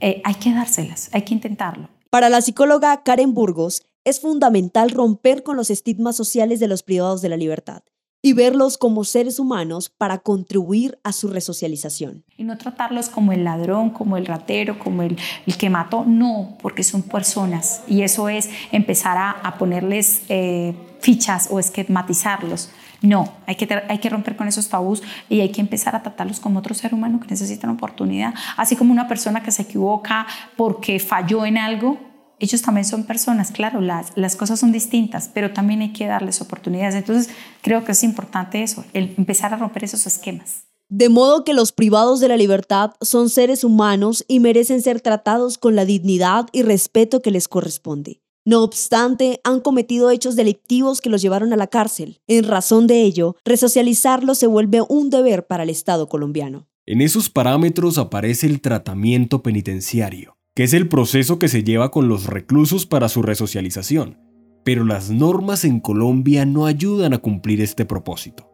Eh, 0.00 0.20
hay 0.24 0.34
que 0.34 0.52
dárselas, 0.52 1.10
hay 1.12 1.22
que 1.22 1.34
intentarlo. 1.34 1.88
Para 2.10 2.28
la 2.28 2.40
psicóloga 2.40 3.02
Karen 3.04 3.34
Burgos, 3.34 3.82
es 4.04 4.20
fundamental 4.20 4.90
romper 4.90 5.42
con 5.42 5.56
los 5.56 5.70
estigmas 5.70 6.16
sociales 6.16 6.58
de 6.58 6.68
los 6.68 6.82
privados 6.82 7.22
de 7.22 7.28
la 7.28 7.36
libertad 7.36 7.82
y 8.22 8.32
verlos 8.32 8.78
como 8.78 9.04
seres 9.04 9.38
humanos 9.38 9.88
para 9.88 10.18
contribuir 10.18 10.98
a 11.04 11.12
su 11.12 11.28
resocialización. 11.28 12.24
Y 12.36 12.44
no 12.44 12.58
tratarlos 12.58 13.08
como 13.08 13.32
el 13.32 13.44
ladrón, 13.44 13.90
como 13.90 14.16
el 14.16 14.26
ratero, 14.26 14.78
como 14.78 15.02
el, 15.02 15.16
el 15.46 15.56
que 15.56 15.70
mató, 15.70 16.04
no, 16.04 16.56
porque 16.60 16.82
son 16.82 17.02
personas. 17.02 17.82
Y 17.86 18.02
eso 18.02 18.28
es 18.28 18.50
empezar 18.72 19.16
a, 19.16 19.30
a 19.30 19.58
ponerles 19.58 20.22
eh, 20.28 20.74
fichas 21.00 21.48
o 21.50 21.58
esquematizarlos. 21.58 22.70
No, 23.02 23.32
hay 23.46 23.54
que, 23.54 23.82
hay 23.88 23.98
que 23.98 24.10
romper 24.10 24.36
con 24.36 24.46
esos 24.46 24.68
tabús 24.68 25.02
y 25.30 25.40
hay 25.40 25.50
que 25.50 25.62
empezar 25.62 25.96
a 25.96 26.02
tratarlos 26.02 26.38
como 26.38 26.58
otro 26.58 26.74
ser 26.74 26.92
humano 26.92 27.18
que 27.18 27.28
necesita 27.28 27.66
una 27.66 27.74
oportunidad. 27.74 28.34
Así 28.56 28.76
como 28.76 28.92
una 28.92 29.08
persona 29.08 29.42
que 29.42 29.50
se 29.50 29.62
equivoca 29.62 30.26
porque 30.56 30.98
falló 30.98 31.46
en 31.46 31.56
algo, 31.56 31.98
ellos 32.40 32.62
también 32.62 32.84
son 32.84 33.04
personas, 33.04 33.52
claro, 33.52 33.80
las, 33.80 34.12
las 34.16 34.34
cosas 34.34 34.58
son 34.58 34.72
distintas, 34.72 35.30
pero 35.32 35.52
también 35.52 35.82
hay 35.82 35.92
que 35.92 36.06
darles 36.06 36.40
oportunidades. 36.40 36.94
Entonces, 36.94 37.32
creo 37.62 37.84
que 37.84 37.92
es 37.92 38.02
importante 38.02 38.62
eso, 38.62 38.84
el 38.94 39.14
empezar 39.16 39.54
a 39.54 39.58
romper 39.58 39.84
esos 39.84 40.06
esquemas. 40.06 40.64
De 40.88 41.08
modo 41.08 41.44
que 41.44 41.54
los 41.54 41.70
privados 41.70 42.18
de 42.18 42.26
la 42.26 42.36
libertad 42.36 42.94
son 43.00 43.30
seres 43.30 43.62
humanos 43.62 44.24
y 44.26 44.40
merecen 44.40 44.82
ser 44.82 45.00
tratados 45.00 45.56
con 45.56 45.76
la 45.76 45.84
dignidad 45.84 46.46
y 46.50 46.62
respeto 46.62 47.22
que 47.22 47.30
les 47.30 47.46
corresponde. 47.46 48.20
No 48.44 48.64
obstante, 48.64 49.40
han 49.44 49.60
cometido 49.60 50.10
hechos 50.10 50.34
delictivos 50.34 51.00
que 51.00 51.10
los 51.10 51.22
llevaron 51.22 51.52
a 51.52 51.56
la 51.56 51.68
cárcel. 51.68 52.18
En 52.26 52.44
razón 52.44 52.86
de 52.88 53.02
ello, 53.02 53.36
resocializarlos 53.44 54.38
se 54.38 54.48
vuelve 54.48 54.80
un 54.88 55.10
deber 55.10 55.46
para 55.46 55.62
el 55.62 55.70
Estado 55.70 56.08
colombiano. 56.08 56.66
En 56.86 57.02
esos 57.02 57.30
parámetros 57.30 57.98
aparece 57.98 58.46
el 58.46 58.60
tratamiento 58.60 59.42
penitenciario 59.42 60.39
es 60.62 60.74
el 60.74 60.88
proceso 60.88 61.38
que 61.38 61.48
se 61.48 61.62
lleva 61.62 61.90
con 61.90 62.08
los 62.08 62.26
reclusos 62.26 62.84
para 62.84 63.08
su 63.08 63.22
resocialización, 63.22 64.18
pero 64.64 64.84
las 64.84 65.10
normas 65.10 65.64
en 65.64 65.80
Colombia 65.80 66.44
no 66.44 66.66
ayudan 66.66 67.14
a 67.14 67.18
cumplir 67.18 67.60
este 67.60 67.84
propósito. 67.84 68.50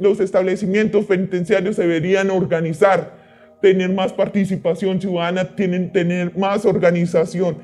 Los 0.00 0.20
establecimientos 0.20 1.06
penitenciarios 1.06 1.76
deberían 1.76 2.30
organizar, 2.30 3.16
tener 3.60 3.92
más 3.92 4.12
participación 4.12 5.00
ciudadana, 5.00 5.56
tienen, 5.56 5.90
tener 5.92 6.36
más 6.36 6.64
organización. 6.64 7.58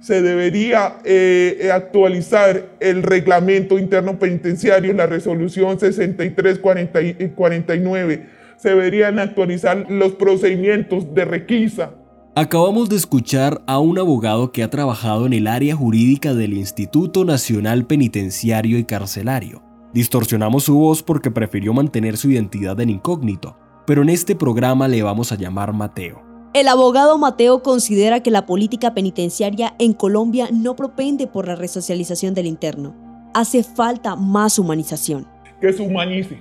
Se 0.00 0.20
debería 0.20 0.96
eh, 1.04 1.70
actualizar 1.72 2.70
el 2.80 3.04
reglamento 3.04 3.78
interno 3.78 4.18
penitenciario, 4.18 4.92
la 4.94 5.06
resolución 5.06 5.78
6349. 5.78 8.26
Se 8.56 8.70
deberían 8.70 9.20
actualizar 9.20 9.86
los 9.90 10.12
procedimientos 10.12 11.14
de 11.14 11.24
requisa 11.24 12.01
Acabamos 12.34 12.88
de 12.88 12.96
escuchar 12.96 13.60
a 13.66 13.78
un 13.78 13.98
abogado 13.98 14.52
que 14.52 14.62
ha 14.62 14.70
trabajado 14.70 15.26
en 15.26 15.34
el 15.34 15.46
área 15.46 15.76
jurídica 15.76 16.32
del 16.32 16.54
Instituto 16.54 17.26
Nacional 17.26 17.84
Penitenciario 17.84 18.78
y 18.78 18.84
Carcelario. 18.84 19.62
Distorsionamos 19.92 20.64
su 20.64 20.78
voz 20.78 21.02
porque 21.02 21.30
prefirió 21.30 21.74
mantener 21.74 22.16
su 22.16 22.30
identidad 22.30 22.80
en 22.80 22.88
incógnito, 22.88 23.58
pero 23.86 24.00
en 24.00 24.08
este 24.08 24.34
programa 24.34 24.88
le 24.88 25.02
vamos 25.02 25.30
a 25.30 25.34
llamar 25.34 25.74
Mateo. 25.74 26.22
El 26.54 26.68
abogado 26.68 27.18
Mateo 27.18 27.62
considera 27.62 28.20
que 28.20 28.30
la 28.30 28.46
política 28.46 28.94
penitenciaria 28.94 29.74
en 29.78 29.92
Colombia 29.92 30.48
no 30.50 30.74
propende 30.74 31.26
por 31.26 31.46
la 31.46 31.54
resocialización 31.54 32.32
del 32.32 32.46
interno. 32.46 32.96
Hace 33.34 33.62
falta 33.62 34.16
más 34.16 34.58
humanización. 34.58 35.28
Que 35.60 35.74
se 35.74 35.82
humanice, 35.82 36.38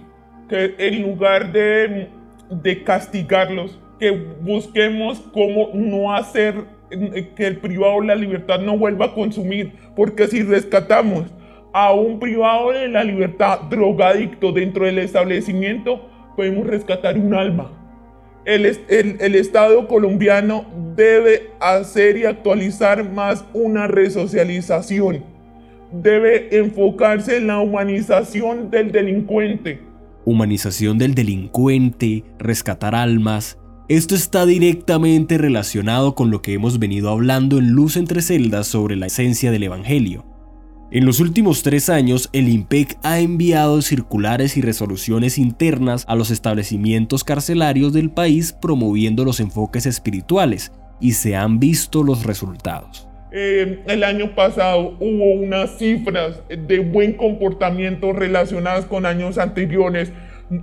que 0.47 0.73
en 0.77 1.01
lugar 1.01 1.51
de, 1.51 2.09
de 2.49 2.83
castigarlos, 2.85 3.80
que 4.01 4.09
busquemos 4.41 5.19
cómo 5.31 5.69
no 5.75 6.11
hacer 6.11 6.55
que 6.89 7.45
el 7.45 7.57
privado 7.57 8.01
de 8.01 8.07
la 8.07 8.15
libertad 8.15 8.59
no 8.59 8.75
vuelva 8.75 9.05
a 9.05 9.13
consumir, 9.13 9.73
porque 9.95 10.27
si 10.27 10.41
rescatamos 10.41 11.25
a 11.71 11.93
un 11.93 12.19
privado 12.19 12.71
de 12.71 12.87
la 12.87 13.03
libertad 13.03 13.59
drogadicto 13.69 14.51
dentro 14.51 14.85
del 14.85 14.97
establecimiento, 14.97 16.09
podemos 16.35 16.65
rescatar 16.65 17.15
un 17.15 17.35
alma. 17.35 17.71
El, 18.43 18.65
el, 18.65 19.17
el, 19.19 19.35
Estado 19.35 19.87
colombiano 19.87 20.65
debe 20.95 21.51
hacer 21.59 22.17
y 22.17 22.25
actualizar 22.25 23.07
más 23.07 23.45
una 23.53 23.85
resocialización. 23.85 25.23
Debe 25.91 26.57
enfocarse 26.57 27.37
en 27.37 27.47
la 27.47 27.59
humanización 27.59 28.71
del 28.71 28.91
delincuente. 28.91 29.79
Humanización 30.25 30.97
del 30.97 31.13
delincuente, 31.13 32.23
rescatar 32.39 32.95
almas, 32.95 33.60
esto 33.97 34.15
está 34.15 34.45
directamente 34.45 35.37
relacionado 35.37 36.15
con 36.15 36.31
lo 36.31 36.41
que 36.41 36.53
hemos 36.53 36.79
venido 36.79 37.09
hablando 37.09 37.57
en 37.57 37.71
Luz 37.71 37.97
entre 37.97 38.21
Celdas 38.21 38.67
sobre 38.67 38.95
la 38.95 39.07
esencia 39.07 39.51
del 39.51 39.63
Evangelio. 39.63 40.23
En 40.91 41.05
los 41.05 41.19
últimos 41.19 41.61
tres 41.61 41.89
años, 41.89 42.29
el 42.31 42.47
IMPEC 42.47 42.97
ha 43.03 43.19
enviado 43.19 43.81
circulares 43.81 44.55
y 44.55 44.61
resoluciones 44.61 45.37
internas 45.37 46.05
a 46.07 46.15
los 46.15 46.31
establecimientos 46.31 47.25
carcelarios 47.25 47.91
del 47.91 48.11
país 48.11 48.53
promoviendo 48.53 49.25
los 49.25 49.41
enfoques 49.41 49.85
espirituales 49.85 50.71
y 51.01 51.11
se 51.11 51.35
han 51.35 51.59
visto 51.59 52.01
los 52.01 52.23
resultados. 52.23 53.09
Eh, 53.33 53.83
el 53.87 54.05
año 54.05 54.35
pasado 54.35 54.95
hubo 55.01 55.33
unas 55.33 55.77
cifras 55.77 56.41
de 56.47 56.79
buen 56.79 57.11
comportamiento 57.17 58.13
relacionadas 58.13 58.85
con 58.85 59.05
años 59.05 59.37
anteriores 59.37 60.13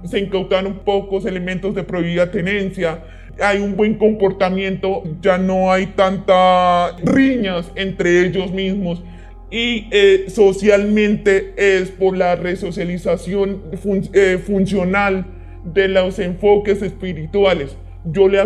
se 0.05 0.19
incautaron 0.19 0.81
pocos 0.85 1.25
elementos 1.25 1.75
de 1.75 1.83
prohibida 1.83 2.31
tenencia, 2.31 3.03
hay 3.41 3.59
un 3.59 3.77
buen 3.77 3.95
comportamiento, 3.95 5.03
ya 5.23 5.39
no 5.39 5.71
hay 5.71 5.87
tantas 5.87 7.01
riñas 7.03 7.71
entre 7.77 8.27
ellos 8.27 8.53
mismos 8.53 9.03
y 9.51 9.87
eh, 9.91 10.27
socialmente 10.29 11.55
es 11.57 11.91
por 11.91 12.17
la 12.17 12.37
resocialización 12.37 13.63
eh, 14.13 14.39
funcional 14.45 15.27
de 15.65 15.89
los 15.89 16.19
enfoques 16.19 16.83
espirituales. 16.83 17.77
Yo 18.05 18.29
le 18.29 18.41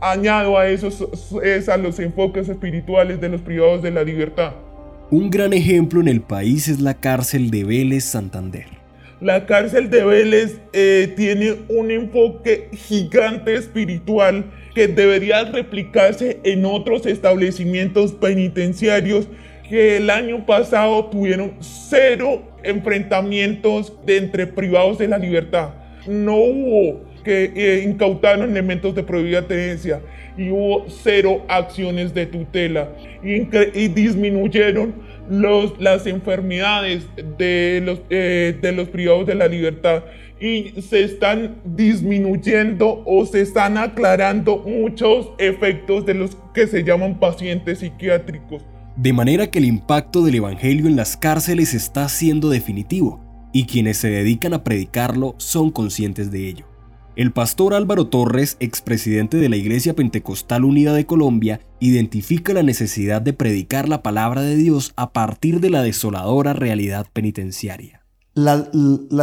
añado 0.00 0.58
a 0.58 0.68
esos 0.68 1.06
es 1.42 1.68
a 1.68 1.76
los 1.76 1.98
enfoques 1.98 2.48
espirituales 2.48 3.20
de 3.20 3.28
los 3.30 3.40
privados 3.40 3.82
de 3.82 3.90
la 3.90 4.04
libertad. 4.04 4.52
Un 5.10 5.30
gran 5.30 5.52
ejemplo 5.52 6.00
en 6.00 6.08
el 6.08 6.20
país 6.20 6.68
es 6.68 6.80
la 6.80 6.94
cárcel 6.94 7.50
de 7.50 7.64
Vélez 7.64 8.04
Santander. 8.04 8.83
La 9.20 9.46
cárcel 9.46 9.90
de 9.90 10.04
Vélez 10.04 10.60
eh, 10.72 11.12
tiene 11.16 11.54
un 11.68 11.90
enfoque 11.90 12.68
gigante 12.72 13.54
espiritual 13.54 14.44
que 14.74 14.88
debería 14.88 15.44
replicarse 15.44 16.40
en 16.42 16.64
otros 16.64 17.06
establecimientos 17.06 18.12
penitenciarios 18.12 19.28
que 19.68 19.98
el 19.98 20.10
año 20.10 20.44
pasado 20.44 21.06
tuvieron 21.06 21.54
cero 21.60 22.42
enfrentamientos 22.64 23.92
de 24.04 24.16
entre 24.16 24.46
privados 24.46 24.98
de 24.98 25.08
la 25.08 25.18
libertad. 25.18 25.70
No 26.06 26.36
hubo 26.36 27.04
que 27.24 27.52
eh, 27.54 27.84
incautaron 27.84 28.50
elementos 28.50 28.94
de 28.94 29.02
prohibida 29.02 29.46
tenencia 29.46 30.00
y 30.36 30.50
hubo 30.50 30.86
cero 30.88 31.44
acciones 31.48 32.12
de 32.12 32.26
tutela 32.26 32.90
y, 33.22 33.48
y 33.78 33.88
disminuyeron 33.88 34.94
los, 35.28 35.78
las 35.80 36.06
enfermedades 36.06 37.06
de 37.38 37.82
los, 37.84 38.00
eh, 38.10 38.58
de 38.60 38.72
los 38.72 38.88
privados 38.88 39.26
de 39.26 39.34
la 39.34 39.48
libertad 39.48 40.04
y 40.40 40.80
se 40.82 41.04
están 41.04 41.56
disminuyendo 41.64 43.02
o 43.06 43.24
se 43.24 43.40
están 43.40 43.78
aclarando 43.78 44.58
muchos 44.58 45.30
efectos 45.38 46.04
de 46.04 46.14
los 46.14 46.36
que 46.52 46.66
se 46.66 46.82
llaman 46.82 47.18
pacientes 47.18 47.78
psiquiátricos. 47.78 48.62
De 48.96 49.12
manera 49.12 49.50
que 49.50 49.58
el 49.58 49.64
impacto 49.64 50.22
del 50.22 50.36
Evangelio 50.36 50.86
en 50.86 50.96
las 50.96 51.16
cárceles 51.16 51.74
está 51.74 52.08
siendo 52.08 52.48
definitivo 52.48 53.20
y 53.52 53.66
quienes 53.66 53.96
se 53.96 54.10
dedican 54.10 54.54
a 54.54 54.64
predicarlo 54.64 55.34
son 55.38 55.70
conscientes 55.70 56.30
de 56.30 56.48
ello. 56.48 56.73
El 57.16 57.32
pastor 57.32 57.74
Álvaro 57.74 58.08
Torres, 58.08 58.56
expresidente 58.58 59.36
de 59.36 59.48
la 59.48 59.54
Iglesia 59.54 59.94
Pentecostal 59.94 60.64
Unida 60.64 60.92
de 60.92 61.06
Colombia, 61.06 61.60
identifica 61.78 62.52
la 62.52 62.64
necesidad 62.64 63.22
de 63.22 63.32
predicar 63.32 63.88
la 63.88 64.02
palabra 64.02 64.42
de 64.42 64.56
Dios 64.56 64.92
a 64.96 65.12
partir 65.12 65.60
de 65.60 65.70
la 65.70 65.82
desoladora 65.82 66.54
realidad 66.54 67.06
penitenciaria. 67.12 68.04
La, 68.34 68.68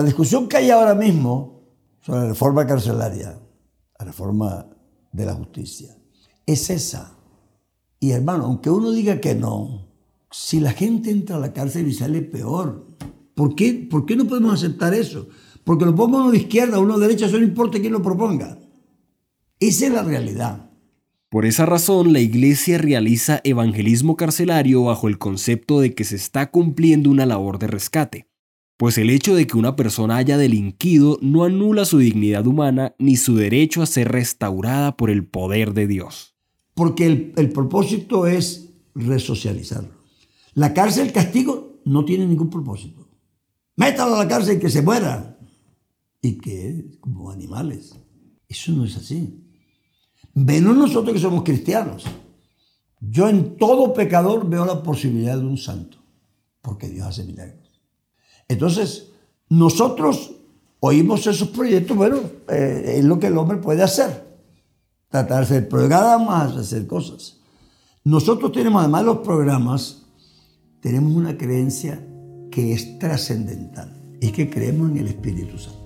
discusión 0.04 0.48
que 0.48 0.56
hay 0.56 0.70
ahora 0.70 0.96
mismo 0.96 1.66
sobre 2.00 2.22
la 2.22 2.28
reforma 2.30 2.66
carcelaria, 2.66 3.42
la 4.00 4.06
reforma 4.06 4.68
de 5.12 5.26
la 5.26 5.34
justicia, 5.34 5.98
es 6.46 6.70
esa. 6.70 7.18
Y 8.00 8.12
hermano, 8.12 8.46
aunque 8.46 8.70
uno 8.70 8.92
diga 8.92 9.20
que 9.20 9.36
no, 9.36 9.90
si 10.32 10.62
la 10.62 10.72
gente 10.72 11.12
entra 11.12 11.36
a 11.36 11.40
la 11.40 11.52
cárcel 11.52 11.90
y 11.90 11.94
sale 11.94 12.22
peor, 12.22 12.88
¿por 13.36 13.54
qué, 13.54 13.86
¿por 13.92 14.06
qué 14.06 14.16
no 14.16 14.28
podemos 14.28 14.54
aceptar 14.54 14.94
eso? 14.94 15.28
Porque 15.64 15.86
lo 15.86 15.96
ponga 15.96 16.18
uno 16.18 16.32
de 16.32 16.38
izquierda, 16.38 16.80
uno 16.80 16.98
de 16.98 17.08
derecha, 17.08 17.28
eso 17.28 17.38
no 17.38 17.44
importa 17.44 17.80
quién 17.80 17.94
lo 17.94 18.02
proponga. 18.02 18.58
Esa 19.60 19.86
es 19.86 19.94
la 19.94 20.04
realidad. 20.04 20.72
Por 21.30 21.46
esa 21.46 21.66
razón, 21.66 22.12
la 22.12 22.20
Iglesia 22.20 22.78
realiza 22.78 23.40
evangelismo 23.44 24.18
carcelario 24.18 24.84
bajo 24.84 25.08
el 25.08 25.18
concepto 25.18 25.80
de 25.80 25.94
que 25.94 26.04
se 26.04 26.18
está 26.18 26.52
cumpliendo 26.52 27.10
una 27.10 27.26
labor 27.26 27.58
de 27.58 27.68
rescate, 27.68 28.28
pues 28.76 28.98
el 28.98 29.10
hecho 29.10 29.34
de 29.36 29.48
que 29.48 29.58
una 29.58 29.76
persona 29.78 30.18
haya 30.18 30.38
delinquido 30.38 31.20
no 31.22 31.46
anula 31.46 31.86
su 31.86 32.00
dignidad 32.00 32.48
humana 32.48 32.96
ni 32.98 33.16
su 33.16 33.36
derecho 33.36 33.82
a 33.82 33.86
ser 33.86 34.12
restaurada 34.12 34.98
por 34.98 35.10
el 35.10 35.26
poder 35.26 35.74
de 35.74 35.88
Dios. 35.88 36.36
Porque 36.74 37.06
el, 37.06 37.34
el 37.38 37.50
propósito 37.52 38.28
es 38.28 38.74
resocializarlo. 38.94 40.02
La 40.54 40.74
cárcel 40.74 41.14
castigo 41.14 41.80
no 41.86 42.04
tiene 42.04 42.28
ningún 42.28 42.50
propósito. 42.50 43.08
Métalo 43.78 44.16
a 44.16 44.24
la 44.24 44.28
cárcel 44.28 44.58
y 44.58 44.60
que 44.60 44.70
se 44.70 44.82
muera 44.82 45.38
y 46.22 46.38
que 46.38 46.98
como 47.00 47.32
animales. 47.32 47.96
Eso 48.48 48.72
no 48.74 48.86
es 48.86 48.98
así. 48.98 49.48
Menos 50.34 50.78
nosotros 50.78 51.14
que 51.14 51.20
somos 51.20 51.44
cristianos. 51.44 52.06
Yo 53.00 53.28
en 53.28 53.58
todo 53.58 53.94
pecador 53.94 54.48
veo 54.48 54.66
la 54.66 54.84
posibilidad 54.84 55.38
de 55.38 55.46
un 55.46 55.58
santo, 55.58 55.98
porque 56.62 56.88
Dios 56.88 57.08
hace 57.08 57.24
milagros. 57.24 57.82
Entonces, 58.48 59.10
nosotros 59.50 60.36
oímos 60.80 61.26
esos 61.26 61.50
proyectos, 61.50 61.98
bueno, 61.98 62.18
eh, 62.50 62.96
es 62.98 63.06
lo 63.06 63.20
que 63.20 63.28
el 63.28 63.38
hombre 63.38 63.58
puede 63.58 63.82
hacer. 63.82 64.30
Tratar 65.10 65.40
de 65.40 65.44
hacer 65.44 65.70
programas, 65.70 66.56
hacer 66.56 66.86
cosas. 66.86 67.40
Nosotros 68.04 68.52
tenemos 68.52 68.82
además 68.82 69.06
los 69.06 69.18
programas, 69.20 70.04
tenemos 70.80 71.14
una 71.14 71.38
creencia 71.38 72.06
que 72.52 72.74
es 72.74 73.00
trascendental. 73.00 74.18
Es 74.22 74.32
que 74.32 74.50
creemos 74.50 74.92
en 74.92 74.98
el 74.98 75.08
Espíritu 75.08 75.58
Santo. 75.58 75.81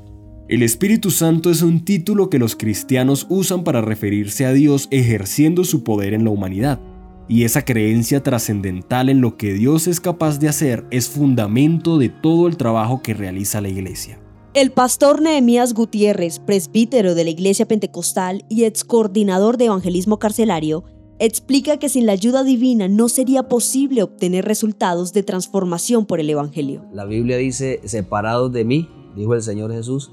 El 0.47 0.61
Espíritu 0.61 1.09
Santo 1.09 1.49
es 1.49 1.63
un 1.63 1.83
título 1.83 2.29
que 2.29 2.37
los 2.37 2.55
cristianos 2.55 3.25
usan 3.29 3.63
para 3.63 3.81
referirse 3.81 4.45
a 4.45 4.53
Dios 4.53 4.87
ejerciendo 4.91 5.63
su 5.63 5.83
poder 5.83 6.13
en 6.13 6.23
la 6.23 6.29
humanidad, 6.29 6.79
y 7.27 7.45
esa 7.45 7.65
creencia 7.65 8.21
trascendental 8.21 9.09
en 9.09 9.21
lo 9.21 9.37
que 9.37 9.53
Dios 9.53 9.87
es 9.87 9.99
capaz 9.99 10.37
de 10.37 10.47
hacer 10.47 10.85
es 10.91 11.09
fundamento 11.09 11.97
de 11.97 12.09
todo 12.09 12.45
el 12.45 12.57
trabajo 12.57 13.01
que 13.01 13.15
realiza 13.15 13.59
la 13.59 13.69
Iglesia. 13.69 14.19
El 14.53 14.71
pastor 14.71 15.19
Nehemías 15.19 15.73
Gutiérrez, 15.73 16.37
presbítero 16.37 17.15
de 17.15 17.23
la 17.23 17.31
Iglesia 17.31 17.67
Pentecostal 17.67 18.45
y 18.47 18.65
ex 18.65 18.83
coordinador 18.83 19.57
de 19.57 19.65
evangelismo 19.65 20.19
carcelario, 20.19 20.83
explica 21.17 21.77
que 21.77 21.89
sin 21.89 22.05
la 22.05 22.11
ayuda 22.11 22.43
divina 22.43 22.87
no 22.87 23.09
sería 23.09 23.49
posible 23.49 24.03
obtener 24.03 24.45
resultados 24.45 25.11
de 25.11 25.23
transformación 25.23 26.05
por 26.05 26.19
el 26.19 26.29
Evangelio. 26.29 26.85
La 26.93 27.05
Biblia 27.05 27.37
dice, 27.37 27.79
separados 27.85 28.51
de 28.51 28.63
mí, 28.63 28.87
dijo 29.15 29.33
el 29.33 29.41
Señor 29.41 29.73
Jesús, 29.73 30.11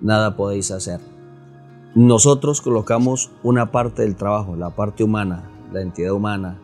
nada 0.00 0.36
podéis 0.36 0.70
hacer. 0.70 1.00
Nosotros 1.94 2.60
colocamos 2.60 3.30
una 3.42 3.70
parte 3.70 4.02
del 4.02 4.16
trabajo, 4.16 4.56
la 4.56 4.70
parte 4.70 5.04
humana, 5.04 5.50
la 5.72 5.80
entidad 5.80 6.12
humana, 6.12 6.58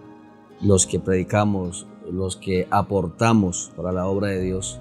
los 0.60 0.86
que 0.86 0.98
predicamos, 0.98 1.86
los 2.10 2.36
que 2.36 2.66
aportamos 2.70 3.70
para 3.76 3.92
la 3.92 4.06
obra 4.06 4.28
de 4.28 4.40
Dios, 4.40 4.80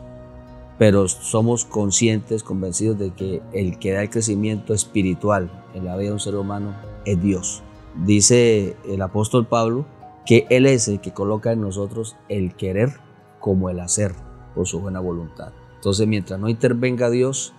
pero 0.79 1.07
somos 1.07 1.65
conscientes, 1.65 2.41
convencidos 2.41 2.97
de 2.97 3.11
que 3.11 3.41
el 3.53 3.77
que 3.79 3.91
da 3.91 4.01
el 4.01 4.09
crecimiento 4.09 4.73
espiritual 4.73 5.51
en 5.73 5.85
la 5.85 5.95
vida 5.97 6.07
de 6.07 6.13
un 6.13 6.19
ser 6.19 6.35
humano 6.35 6.73
es 7.05 7.21
Dios. 7.21 7.61
Dice 8.05 8.77
el 8.87 9.01
apóstol 9.01 9.45
Pablo 9.45 9.85
que 10.25 10.47
Él 10.49 10.65
es 10.65 10.87
el 10.87 11.01
que 11.01 11.13
coloca 11.13 11.51
en 11.51 11.61
nosotros 11.61 12.15
el 12.29 12.55
querer 12.55 12.99
como 13.39 13.69
el 13.69 13.79
hacer 13.79 14.13
por 14.55 14.67
su 14.67 14.79
buena 14.79 14.99
voluntad. 14.99 15.53
Entonces, 15.75 16.07
mientras 16.07 16.39
no 16.39 16.49
intervenga 16.49 17.09
Dios, 17.09 17.53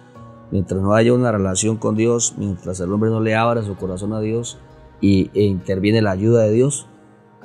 mientras 0.51 0.81
no 0.81 0.95
haya 0.95 1.13
una 1.13 1.33
relación 1.33 1.77
con 1.77 1.97
Dios, 1.97 2.35
mientras 2.37 2.81
el 2.81 2.93
hombre 2.93 3.11
no 3.11 3.21
le 3.21 3.35
abra 3.35 3.63
su 3.63 3.77
corazón 3.77 4.13
a 4.13 4.21
Dios 4.21 4.59
y, 5.01 5.31
e 5.35 5.43
interviene 5.43 6.03
la 6.03 6.13
ayuda 6.13 6.43
de 6.43 6.53
Dios, 6.53 6.87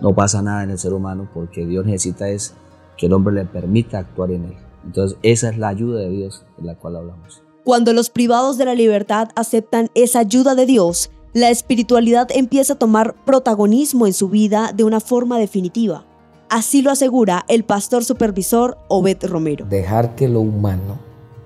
no 0.01 0.13
pasa 0.13 0.41
nada 0.41 0.63
en 0.63 0.71
el 0.71 0.79
ser 0.79 0.93
humano 0.93 1.29
porque 1.33 1.65
Dios 1.65 1.85
necesita 1.85 2.29
es 2.29 2.53
que 2.97 3.05
el 3.05 3.13
hombre 3.13 3.33
le 3.33 3.45
permita 3.45 3.99
actuar 3.99 4.31
en 4.31 4.45
él. 4.45 4.57
Entonces, 4.85 5.17
esa 5.23 5.49
es 5.49 5.57
la 5.57 5.69
ayuda 5.69 5.99
de 6.01 6.09
Dios 6.09 6.45
de 6.57 6.63
la 6.63 6.75
cual 6.75 6.97
hablamos. 6.97 7.41
Cuando 7.63 7.93
los 7.93 8.09
privados 8.09 8.57
de 8.57 8.65
la 8.65 8.75
libertad 8.75 9.29
aceptan 9.35 9.89
esa 9.95 10.19
ayuda 10.19 10.53
de 10.53 10.65
Dios, 10.65 11.09
la 11.33 11.49
espiritualidad 11.49 12.27
empieza 12.33 12.73
a 12.73 12.79
tomar 12.79 13.15
protagonismo 13.25 14.05
en 14.05 14.13
su 14.13 14.29
vida 14.29 14.71
de 14.73 14.83
una 14.83 14.99
forma 14.99 15.39
definitiva. 15.39 16.05
Así 16.49 16.83
lo 16.83 16.91
asegura 16.91 17.43
el 17.47 17.63
pastor 17.63 18.05
supervisor 18.05 18.77
Obed 18.87 19.25
Romero. 19.25 19.65
Dejar 19.65 20.15
que 20.15 20.29
lo 20.29 20.41
humano 20.41 20.99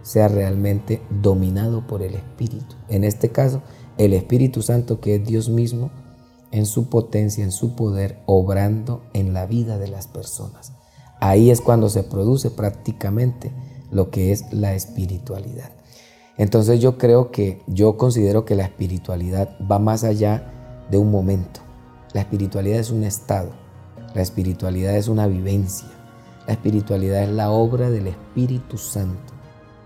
sea 0.09 0.27
realmente 0.27 1.03
dominado 1.21 1.85
por 1.85 2.01
el 2.01 2.15
Espíritu. 2.15 2.75
En 2.87 3.03
este 3.03 3.29
caso, 3.29 3.61
el 3.99 4.13
Espíritu 4.13 4.63
Santo, 4.63 4.99
que 4.99 5.13
es 5.13 5.23
Dios 5.23 5.49
mismo, 5.49 5.91
en 6.49 6.65
su 6.65 6.89
potencia, 6.89 7.43
en 7.43 7.51
su 7.51 7.75
poder, 7.75 8.17
obrando 8.25 9.03
en 9.13 9.33
la 9.33 9.45
vida 9.45 9.77
de 9.77 9.87
las 9.87 10.07
personas. 10.07 10.73
Ahí 11.19 11.51
es 11.51 11.61
cuando 11.61 11.89
se 11.89 12.01
produce 12.01 12.49
prácticamente 12.49 13.51
lo 13.91 14.09
que 14.09 14.31
es 14.31 14.51
la 14.51 14.73
espiritualidad. 14.73 15.69
Entonces 16.37 16.79
yo 16.79 16.97
creo 16.97 17.29
que, 17.29 17.61
yo 17.67 17.95
considero 17.95 18.45
que 18.45 18.55
la 18.55 18.63
espiritualidad 18.63 19.57
va 19.71 19.77
más 19.77 20.03
allá 20.03 20.87
de 20.89 20.97
un 20.97 21.11
momento. 21.11 21.59
La 22.13 22.21
espiritualidad 22.21 22.79
es 22.79 22.89
un 22.89 23.03
estado, 23.03 23.51
la 24.15 24.23
espiritualidad 24.23 24.95
es 24.95 25.07
una 25.07 25.27
vivencia, 25.27 25.87
la 26.47 26.53
espiritualidad 26.53 27.21
es 27.21 27.29
la 27.29 27.51
obra 27.51 27.91
del 27.91 28.07
Espíritu 28.07 28.79
Santo. 28.79 29.38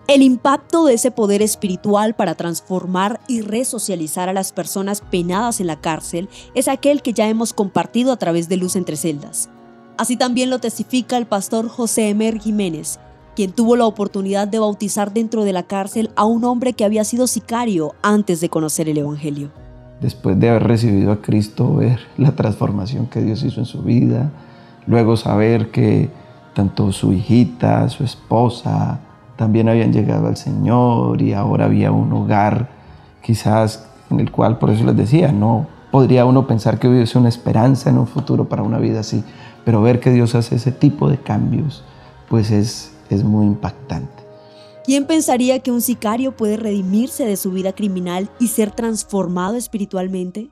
El 0.05 0.21
impacto 0.21 0.83
de 0.83 0.95
ese 0.95 1.11
poder 1.11 1.41
espiritual 1.41 2.13
para 2.13 2.35
transformar 2.35 3.21
y 3.29 3.39
resocializar 3.39 4.27
a 4.27 4.33
las 4.33 4.51
personas 4.51 4.99
penadas 4.99 5.61
en 5.61 5.67
la 5.67 5.79
cárcel 5.79 6.27
es 6.55 6.67
aquel 6.67 7.01
que 7.01 7.13
ya 7.13 7.29
hemos 7.29 7.53
compartido 7.53 8.11
a 8.11 8.17
través 8.17 8.49
de 8.49 8.57
Luz 8.57 8.75
entre 8.75 8.97
Celdas. 8.97 9.49
Así 9.97 10.17
también 10.17 10.49
lo 10.49 10.59
testifica 10.59 11.15
el 11.15 11.25
pastor 11.25 11.69
José 11.69 12.09
Emer 12.09 12.37
Jiménez, 12.37 12.99
quien 13.33 13.53
tuvo 13.53 13.77
la 13.77 13.85
oportunidad 13.85 14.45
de 14.45 14.59
bautizar 14.59 15.13
dentro 15.13 15.45
de 15.45 15.53
la 15.53 15.63
cárcel 15.63 16.11
a 16.17 16.25
un 16.25 16.43
hombre 16.43 16.73
que 16.73 16.83
había 16.83 17.05
sido 17.05 17.25
sicario 17.25 17.95
antes 18.01 18.41
de 18.41 18.49
conocer 18.49 18.89
el 18.89 18.97
Evangelio. 18.97 19.51
Después 20.01 20.37
de 20.37 20.49
haber 20.49 20.63
recibido 20.63 21.13
a 21.13 21.21
Cristo, 21.21 21.75
ver 21.75 22.01
la 22.17 22.35
transformación 22.35 23.07
que 23.07 23.21
Dios 23.21 23.41
hizo 23.43 23.61
en 23.61 23.65
su 23.65 23.83
vida, 23.83 24.33
luego 24.85 25.15
saber 25.15 25.71
que 25.71 26.09
tanto 26.53 26.91
su 26.91 27.13
hijita, 27.13 27.87
su 27.87 28.03
esposa, 28.03 28.99
también 29.43 29.67
habían 29.67 29.91
llegado 29.91 30.27
al 30.27 30.37
Señor 30.37 31.21
y 31.21 31.33
ahora 31.33 31.65
había 31.65 31.91
un 31.91 32.13
hogar 32.13 32.69
quizás 33.21 33.85
en 34.09 34.21
el 34.21 34.31
cual, 34.31 34.57
por 34.57 34.69
eso 34.69 34.85
les 34.85 34.95
decía, 34.95 35.33
no 35.33 35.67
podría 35.91 36.23
uno 36.23 36.47
pensar 36.47 36.79
que 36.79 36.87
hubiese 36.87 37.17
una 37.17 37.27
esperanza 37.27 37.89
en 37.89 37.97
un 37.97 38.07
futuro 38.07 38.47
para 38.47 38.63
una 38.63 38.79
vida 38.79 39.01
así, 39.01 39.21
pero 39.65 39.81
ver 39.81 39.99
que 39.99 40.11
Dios 40.11 40.33
hace 40.33 40.55
ese 40.55 40.71
tipo 40.71 41.09
de 41.09 41.17
cambios, 41.17 41.83
pues 42.29 42.51
es, 42.51 42.93
es 43.09 43.25
muy 43.25 43.45
impactante. 43.45 44.23
¿Quién 44.85 45.07
pensaría 45.07 45.59
que 45.59 45.73
un 45.73 45.81
sicario 45.81 46.37
puede 46.37 46.55
redimirse 46.55 47.25
de 47.25 47.35
su 47.35 47.51
vida 47.51 47.73
criminal 47.73 48.29
y 48.39 48.47
ser 48.47 48.71
transformado 48.71 49.57
espiritualmente? 49.57 50.51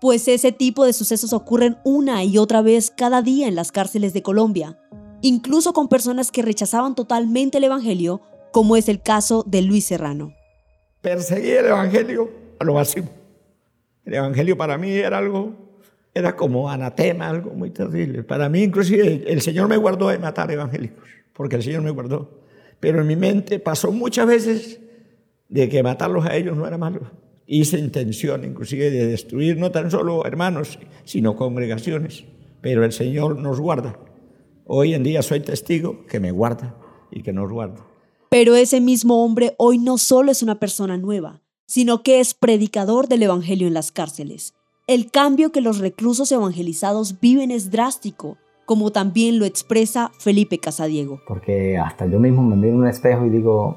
Pues 0.00 0.26
ese 0.26 0.50
tipo 0.50 0.84
de 0.84 0.92
sucesos 0.92 1.32
ocurren 1.32 1.78
una 1.84 2.24
y 2.24 2.38
otra 2.38 2.60
vez 2.60 2.90
cada 2.90 3.22
día 3.22 3.46
en 3.46 3.54
las 3.54 3.70
cárceles 3.70 4.12
de 4.12 4.22
Colombia, 4.22 4.76
incluso 5.22 5.72
con 5.72 5.88
personas 5.88 6.30
que 6.30 6.42
rechazaban 6.42 6.94
totalmente 6.94 7.58
el 7.58 7.64
Evangelio, 7.64 8.20
como 8.52 8.76
es 8.76 8.88
el 8.88 9.02
caso 9.02 9.44
de 9.46 9.62
Luis 9.62 9.86
Serrano. 9.86 10.34
Perseguí 11.00 11.50
el 11.50 11.66
Evangelio 11.66 12.30
a 12.58 12.64
lo 12.64 12.74
máximo. 12.74 13.08
El 14.04 14.14
Evangelio 14.14 14.56
para 14.56 14.78
mí 14.78 14.90
era 14.92 15.18
algo, 15.18 15.54
era 16.14 16.36
como 16.36 16.70
anatema, 16.70 17.28
algo 17.28 17.50
muy 17.50 17.70
terrible. 17.70 18.22
Para 18.22 18.48
mí 18.48 18.62
inclusive 18.62 19.24
el 19.26 19.40
Señor 19.40 19.68
me 19.68 19.76
guardó 19.76 20.08
de 20.08 20.18
matar 20.18 20.50
evangélicos 20.50 21.08
porque 21.32 21.56
el 21.56 21.62
Señor 21.62 21.82
me 21.82 21.90
guardó. 21.90 22.42
Pero 22.80 23.00
en 23.00 23.06
mi 23.06 23.16
mente 23.16 23.58
pasó 23.58 23.92
muchas 23.92 24.26
veces 24.26 24.80
de 25.48 25.68
que 25.68 25.82
matarlos 25.82 26.26
a 26.26 26.36
ellos 26.36 26.56
no 26.56 26.66
era 26.66 26.78
malo. 26.78 27.00
Hice 27.46 27.78
intención 27.78 28.44
inclusive 28.44 28.90
de 28.90 29.06
destruir 29.06 29.56
no 29.58 29.70
tan 29.70 29.90
solo 29.90 30.24
hermanos, 30.24 30.78
sino 31.04 31.36
congregaciones. 31.36 32.24
Pero 32.60 32.84
el 32.84 32.92
Señor 32.92 33.38
nos 33.38 33.60
guarda. 33.60 33.98
Hoy 34.64 34.94
en 34.94 35.02
día 35.02 35.22
soy 35.22 35.40
testigo 35.40 36.06
que 36.06 36.20
me 36.20 36.30
guarda 36.30 36.76
y 37.10 37.22
que 37.22 37.32
nos 37.32 37.50
guarda. 37.50 37.84
Pero 38.32 38.56
ese 38.56 38.80
mismo 38.80 39.22
hombre 39.22 39.54
hoy 39.58 39.76
no 39.76 39.98
solo 39.98 40.32
es 40.32 40.42
una 40.42 40.54
persona 40.54 40.96
nueva, 40.96 41.42
sino 41.66 42.02
que 42.02 42.18
es 42.18 42.32
predicador 42.32 43.06
del 43.06 43.24
Evangelio 43.24 43.66
en 43.66 43.74
las 43.74 43.92
cárceles. 43.92 44.54
El 44.86 45.10
cambio 45.10 45.52
que 45.52 45.60
los 45.60 45.80
reclusos 45.80 46.32
evangelizados 46.32 47.20
viven 47.20 47.50
es 47.50 47.70
drástico 47.70 48.38
como 48.64 48.90
también 48.90 49.38
lo 49.38 49.44
expresa 49.44 50.12
Felipe 50.18 50.56
Casadiego. 50.56 51.20
Porque 51.28 51.76
hasta 51.76 52.06
yo 52.06 52.18
mismo 52.18 52.42
me 52.42 52.56
miro 52.56 52.72
en 52.72 52.80
un 52.80 52.88
espejo 52.88 53.26
y 53.26 53.28
digo, 53.28 53.76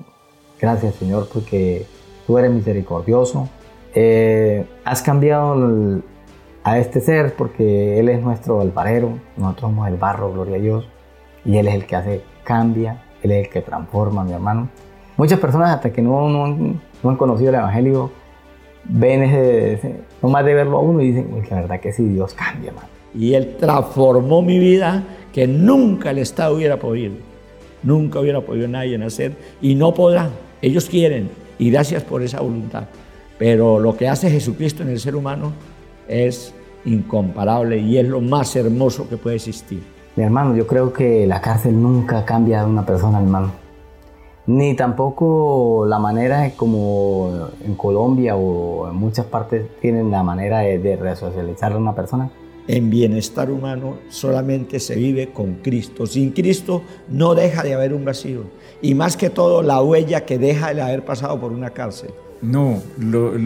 gracias 0.58 0.96
Señor, 0.96 1.28
porque 1.34 1.86
tú 2.26 2.38
eres 2.38 2.54
misericordioso. 2.54 3.50
Eh, 3.94 4.66
has 4.86 5.02
cambiado 5.02 6.02
a 6.64 6.80
este 6.80 7.02
ser 7.02 7.36
porque 7.36 8.00
Él 8.00 8.08
es 8.08 8.24
nuestro 8.24 8.62
alfarero, 8.62 9.20
nosotros 9.36 9.72
somos 9.72 9.90
el 9.90 9.98
barro, 9.98 10.32
gloria 10.32 10.56
a 10.56 10.60
Dios, 10.60 10.88
y 11.44 11.58
Él 11.58 11.68
es 11.68 11.76
el 11.76 11.86
que 11.86 11.96
hace, 11.98 12.22
cambia, 12.46 13.05
Él 13.26 13.32
es 13.32 13.46
el 13.46 13.52
que 13.52 13.62
transforma, 13.62 14.24
mi 14.24 14.34
hermano. 14.34 14.70
Muchas 15.18 15.40
personas 15.40 15.76
hasta 15.76 15.92
que 15.92 16.02
no, 16.02 16.30
no, 16.30 16.80
han 17.04 17.18
conocido 17.18 17.50
el 17.50 17.56
Evangelio, 17.56 18.12
ven 18.86 19.24
ese, 19.24 20.02
no 20.22 20.30
más 20.30 20.44
de 20.46 20.54
verlo 20.54 20.78
a 20.78 20.82
uno 20.82 21.02
y 21.02 21.12
dicen, 21.12 21.30
la 21.50 21.62
verdad 21.62 21.80
que 21.80 21.94
sí, 21.94 22.04
Dios 22.06 22.34
cambia, 22.34 22.70
hermano 22.70 22.96
y 23.18 23.34
Él 23.34 23.56
transformó 23.60 24.42
mi 24.42 24.60
vida 24.60 25.04
que 25.34 25.48
nunca 25.48 26.12
el 26.12 26.20
Estado 26.20 26.56
hubiera 26.56 26.78
podido. 26.78 27.14
Nunca 27.84 28.20
hubiera 28.20 28.42
podido 28.42 28.68
nadie 28.68 29.02
hacer 29.04 29.34
y 29.62 29.76
no 29.76 29.94
podrán. 29.94 30.32
Ellos 30.62 30.90
quieren 30.90 31.30
y 31.58 31.72
gracias 31.72 32.04
por 32.04 32.24
esa 32.24 32.42
voluntad. 32.42 32.86
Pero 33.38 33.80
lo 33.80 33.96
que 33.96 34.08
hace 34.08 34.30
Jesucristo 34.30 34.84
en 34.84 34.90
el 34.90 35.00
ser 35.00 35.16
humano 35.16 35.54
es 36.08 36.54
incomparable 36.84 37.78
y 37.78 37.98
es 37.98 38.08
lo 38.08 38.22
más 38.22 38.56
hermoso 38.56 39.08
que 39.10 39.18
puede 39.18 39.38
existir. 39.38 39.84
Mi 40.16 40.24
hermano, 40.24 40.56
yo 40.56 40.66
creo 40.66 40.94
que 40.94 41.28
la 41.28 41.42
cárcel 41.42 41.82
nunca 41.82 42.26
cambia 42.26 42.62
a 42.62 42.66
una 42.66 42.86
persona, 42.86 43.20
hermano. 43.20 43.52
Ni 44.48 44.76
tampoco 44.76 45.86
la 45.88 46.00
manera 46.00 46.52
como 46.56 47.50
en 47.64 47.76
Colombia 47.76 48.36
o 48.36 48.90
en 48.90 48.96
muchas 48.96 49.26
partes 49.26 49.66
tienen 49.82 50.12
la 50.12 50.24
manera 50.24 50.60
de, 50.60 50.78
de 50.78 50.96
resocializar 50.96 51.74
a 51.74 51.78
una 51.78 51.96
persona 51.96 52.30
en 52.68 52.90
bienestar 52.90 53.52
humano 53.52 53.98
solamente 54.10 54.80
se 54.80 54.96
vive 54.96 55.32
con 55.32 55.56
Cristo. 55.56 56.06
Sin 56.06 56.32
Cristo 56.32 56.82
no 57.10 57.36
deja 57.36 57.64
de 57.64 57.74
haber 57.74 57.94
un 57.94 58.06
vacío. 58.06 58.44
Y 58.82 58.96
más 58.96 59.18
que 59.18 59.30
todo 59.30 59.62
la 59.62 59.82
huella 59.82 60.26
que 60.26 60.38
deja 60.38 60.72
el 60.72 60.80
haber 60.80 61.06
pasado 61.06 61.40
por 61.40 61.52
una 61.52 61.70
cárcel. 61.72 62.12
No, 62.42 62.82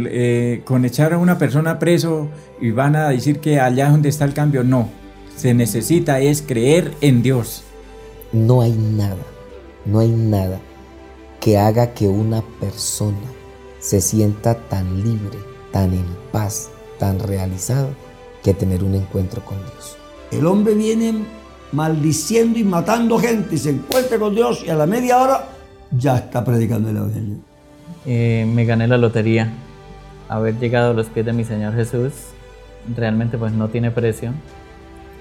eh, 0.09 0.61
con 0.65 0.83
echar 0.83 1.13
a 1.13 1.17
una 1.17 1.37
persona 1.37 1.79
preso 1.79 2.27
y 2.59 2.71
van 2.71 2.95
a 2.95 3.09
decir 3.09 3.39
que 3.39 3.59
allá 3.59 3.85
es 3.85 3.91
donde 3.91 4.09
está 4.09 4.25
el 4.25 4.33
cambio, 4.33 4.63
no. 4.63 4.89
Se 5.39 5.53
necesita 5.53 6.19
es 6.19 6.41
creer 6.41 6.93
en 6.99 7.21
Dios. 7.21 7.63
No 8.33 8.59
hay 8.59 8.73
nada, 8.73 9.23
no 9.85 9.99
hay 9.99 10.09
nada 10.09 10.59
que 11.39 11.57
haga 11.57 11.93
que 11.93 12.09
una 12.09 12.41
persona 12.59 13.15
se 13.79 14.01
sienta 14.01 14.55
tan 14.55 15.01
libre, 15.01 15.37
tan 15.71 15.93
en 15.93 16.03
paz, 16.33 16.69
tan 16.97 17.19
realizado 17.19 17.87
que 18.43 18.53
tener 18.53 18.83
un 18.83 18.95
encuentro 18.95 19.41
con 19.45 19.59
Dios. 19.59 19.95
El 20.29 20.45
hombre 20.45 20.73
viene 20.73 21.23
maldiciendo 21.71 22.59
y 22.59 22.65
matando 22.65 23.17
gente 23.17 23.55
y 23.55 23.59
se 23.59 23.69
encuentra 23.69 24.19
con 24.19 24.35
Dios 24.35 24.61
y 24.65 24.69
a 24.69 24.75
la 24.75 24.87
media 24.87 25.19
hora 25.19 25.47
ya 25.89 26.17
está 26.17 26.43
predicando 26.43 26.89
el 26.89 26.97
Evangelio. 26.97 27.37
Eh, 28.05 28.45
me 28.45 28.65
gané 28.65 28.89
la 28.89 28.97
lotería. 28.97 29.53
Haber 30.27 30.59
llegado 30.59 30.91
a 30.91 30.93
los 30.93 31.07
pies 31.07 31.25
de 31.25 31.31
mi 31.31 31.45
Señor 31.45 31.75
Jesús 31.75 32.11
realmente 32.93 33.37
pues 33.37 33.53
no 33.53 33.69
tiene 33.69 33.89
precio. 33.89 34.33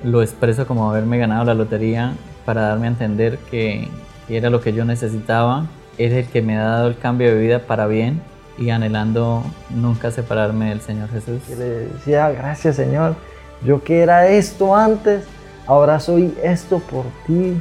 Lo 0.05 0.23
expreso 0.23 0.67
como 0.67 0.91
haberme 0.91 1.19
ganado 1.19 1.45
la 1.45 1.55
lotería 1.55 2.15
para 2.45 2.63
darme 2.63 2.87
a 2.87 2.91
entender 2.91 3.39
que, 3.51 3.89
era 4.29 4.51
lo 4.51 4.61
que 4.61 4.73
yo 4.73 4.85
necesitaba. 4.85 5.67
Es 5.97 6.13
el 6.13 6.27
que 6.27 6.43
me 6.43 6.57
ha 6.57 6.65
dado 6.65 6.89
el 6.89 6.99
cambio 6.99 7.29
de 7.29 7.41
vida 7.41 7.61
para 7.61 7.87
bien 7.87 8.21
y 8.57 8.71
anhelando 8.71 9.43
nunca 9.71 10.11
separarme 10.11 10.69
del 10.69 10.81
Señor 10.81 11.09
Jesús. 11.11 11.41
Y 11.51 11.55
le 11.57 11.69
decía, 11.89 12.31
gracias 12.31 12.77
Señor, 12.77 13.17
yo 13.65 13.83
que 13.83 14.01
era 14.01 14.29
esto 14.29 14.77
antes, 14.77 15.25
ahora 15.67 15.99
soy 15.99 16.35
esto 16.43 16.79
por 16.79 17.05
ti 17.27 17.61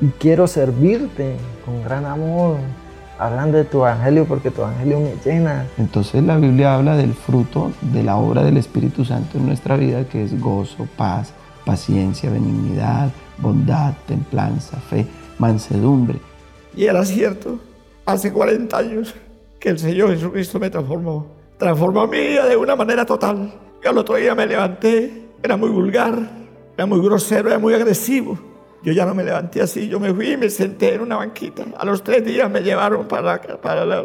y 0.00 0.06
quiero 0.18 0.46
servirte 0.46 1.36
con 1.64 1.82
gran 1.82 2.04
amor. 2.06 2.56
hablando 3.18 3.56
de 3.56 3.64
tu 3.64 3.78
evangelio 3.78 4.26
porque 4.26 4.50
tu 4.50 4.60
evangelio 4.60 5.00
me 5.00 5.14
llena. 5.24 5.64
Entonces 5.78 6.22
la 6.22 6.36
Biblia 6.36 6.74
habla 6.74 6.96
del 6.96 7.14
fruto 7.14 7.72
de 7.80 8.02
la 8.02 8.16
obra 8.16 8.42
del 8.42 8.58
Espíritu 8.58 9.04
Santo 9.04 9.38
en 9.38 9.46
nuestra 9.46 9.76
vida, 9.76 10.04
que 10.04 10.22
es 10.22 10.38
gozo, 10.38 10.86
paz, 10.98 11.32
paciencia, 11.66 12.30
benignidad, 12.30 13.10
bondad, 13.38 13.92
templanza, 14.06 14.78
fe, 14.78 15.04
mansedumbre. 15.38 16.18
Y 16.74 16.84
era 16.84 17.04
cierto, 17.04 17.58
hace 18.06 18.32
40 18.32 18.78
años 18.78 19.14
que 19.58 19.70
el 19.70 19.78
Señor 19.78 20.10
Jesucristo 20.10 20.58
me 20.58 20.70
transformó. 20.70 21.26
Transformó 21.58 22.06
mi 22.06 22.20
vida 22.20 22.46
de 22.46 22.56
una 22.56 22.76
manera 22.76 23.04
total. 23.04 23.52
Yo 23.82 23.90
al 23.90 23.98
otro 23.98 24.14
día 24.14 24.34
me 24.34 24.46
levanté, 24.46 25.28
era 25.42 25.56
muy 25.56 25.68
vulgar, 25.68 26.16
era 26.76 26.86
muy 26.86 27.00
grosero, 27.00 27.48
era 27.48 27.58
muy 27.58 27.74
agresivo. 27.74 28.38
Yo 28.82 28.92
ya 28.92 29.04
no 29.04 29.14
me 29.14 29.24
levanté 29.24 29.60
así, 29.60 29.88
yo 29.88 29.98
me 29.98 30.14
fui 30.14 30.32
y 30.32 30.36
me 30.36 30.48
senté 30.48 30.94
en 30.94 31.00
una 31.00 31.16
banquita. 31.16 31.64
A 31.76 31.84
los 31.84 32.04
tres 32.04 32.24
días 32.24 32.48
me 32.48 32.60
llevaron 32.60 33.08
para, 33.08 33.40
para 33.60 33.84
la, 33.84 34.04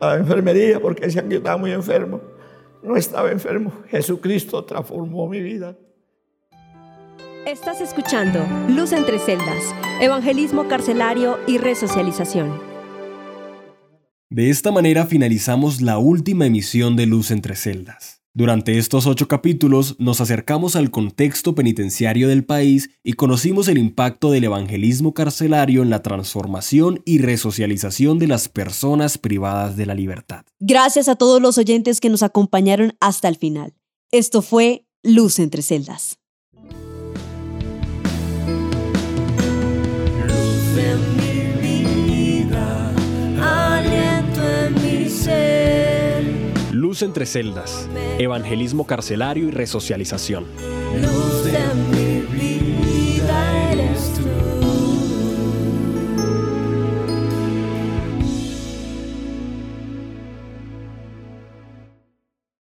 la 0.00 0.14
enfermería 0.14 0.78
porque 0.78 1.06
decían 1.06 1.28
que 1.28 1.34
yo 1.34 1.38
estaba 1.38 1.56
muy 1.56 1.72
enfermo. 1.72 2.20
No 2.82 2.94
estaba 2.96 3.32
enfermo, 3.32 3.72
Jesucristo 3.88 4.64
transformó 4.64 5.26
mi 5.28 5.40
vida. 5.40 5.74
Estás 7.46 7.80
escuchando 7.80 8.44
Luz 8.68 8.90
entre 8.90 9.20
celdas, 9.20 9.72
evangelismo 10.00 10.66
carcelario 10.66 11.38
y 11.46 11.58
resocialización. 11.58 12.60
De 14.28 14.50
esta 14.50 14.72
manera 14.72 15.06
finalizamos 15.06 15.80
la 15.80 15.98
última 15.98 16.46
emisión 16.46 16.96
de 16.96 17.06
Luz 17.06 17.30
entre 17.30 17.54
celdas. 17.54 18.20
Durante 18.34 18.78
estos 18.78 19.06
ocho 19.06 19.28
capítulos 19.28 19.94
nos 20.00 20.20
acercamos 20.20 20.74
al 20.74 20.90
contexto 20.90 21.54
penitenciario 21.54 22.26
del 22.26 22.44
país 22.44 22.90
y 23.04 23.12
conocimos 23.12 23.68
el 23.68 23.78
impacto 23.78 24.32
del 24.32 24.42
evangelismo 24.42 25.14
carcelario 25.14 25.82
en 25.82 25.90
la 25.90 26.02
transformación 26.02 27.00
y 27.04 27.18
resocialización 27.18 28.18
de 28.18 28.26
las 28.26 28.48
personas 28.48 29.18
privadas 29.18 29.76
de 29.76 29.86
la 29.86 29.94
libertad. 29.94 30.44
Gracias 30.58 31.06
a 31.06 31.14
todos 31.14 31.40
los 31.40 31.58
oyentes 31.58 32.00
que 32.00 32.10
nos 32.10 32.24
acompañaron 32.24 32.96
hasta 32.98 33.28
el 33.28 33.36
final. 33.36 33.72
Esto 34.10 34.42
fue 34.42 34.84
Luz 35.04 35.38
entre 35.38 35.62
celdas. 35.62 36.18
Luz 46.72 47.02
entre 47.02 47.26
celdas, 47.26 47.88
evangelismo 48.18 48.86
carcelario 48.86 49.48
y 49.48 49.50
resocialización. 49.50 50.46
Luz 51.00 51.46
en 51.46 51.95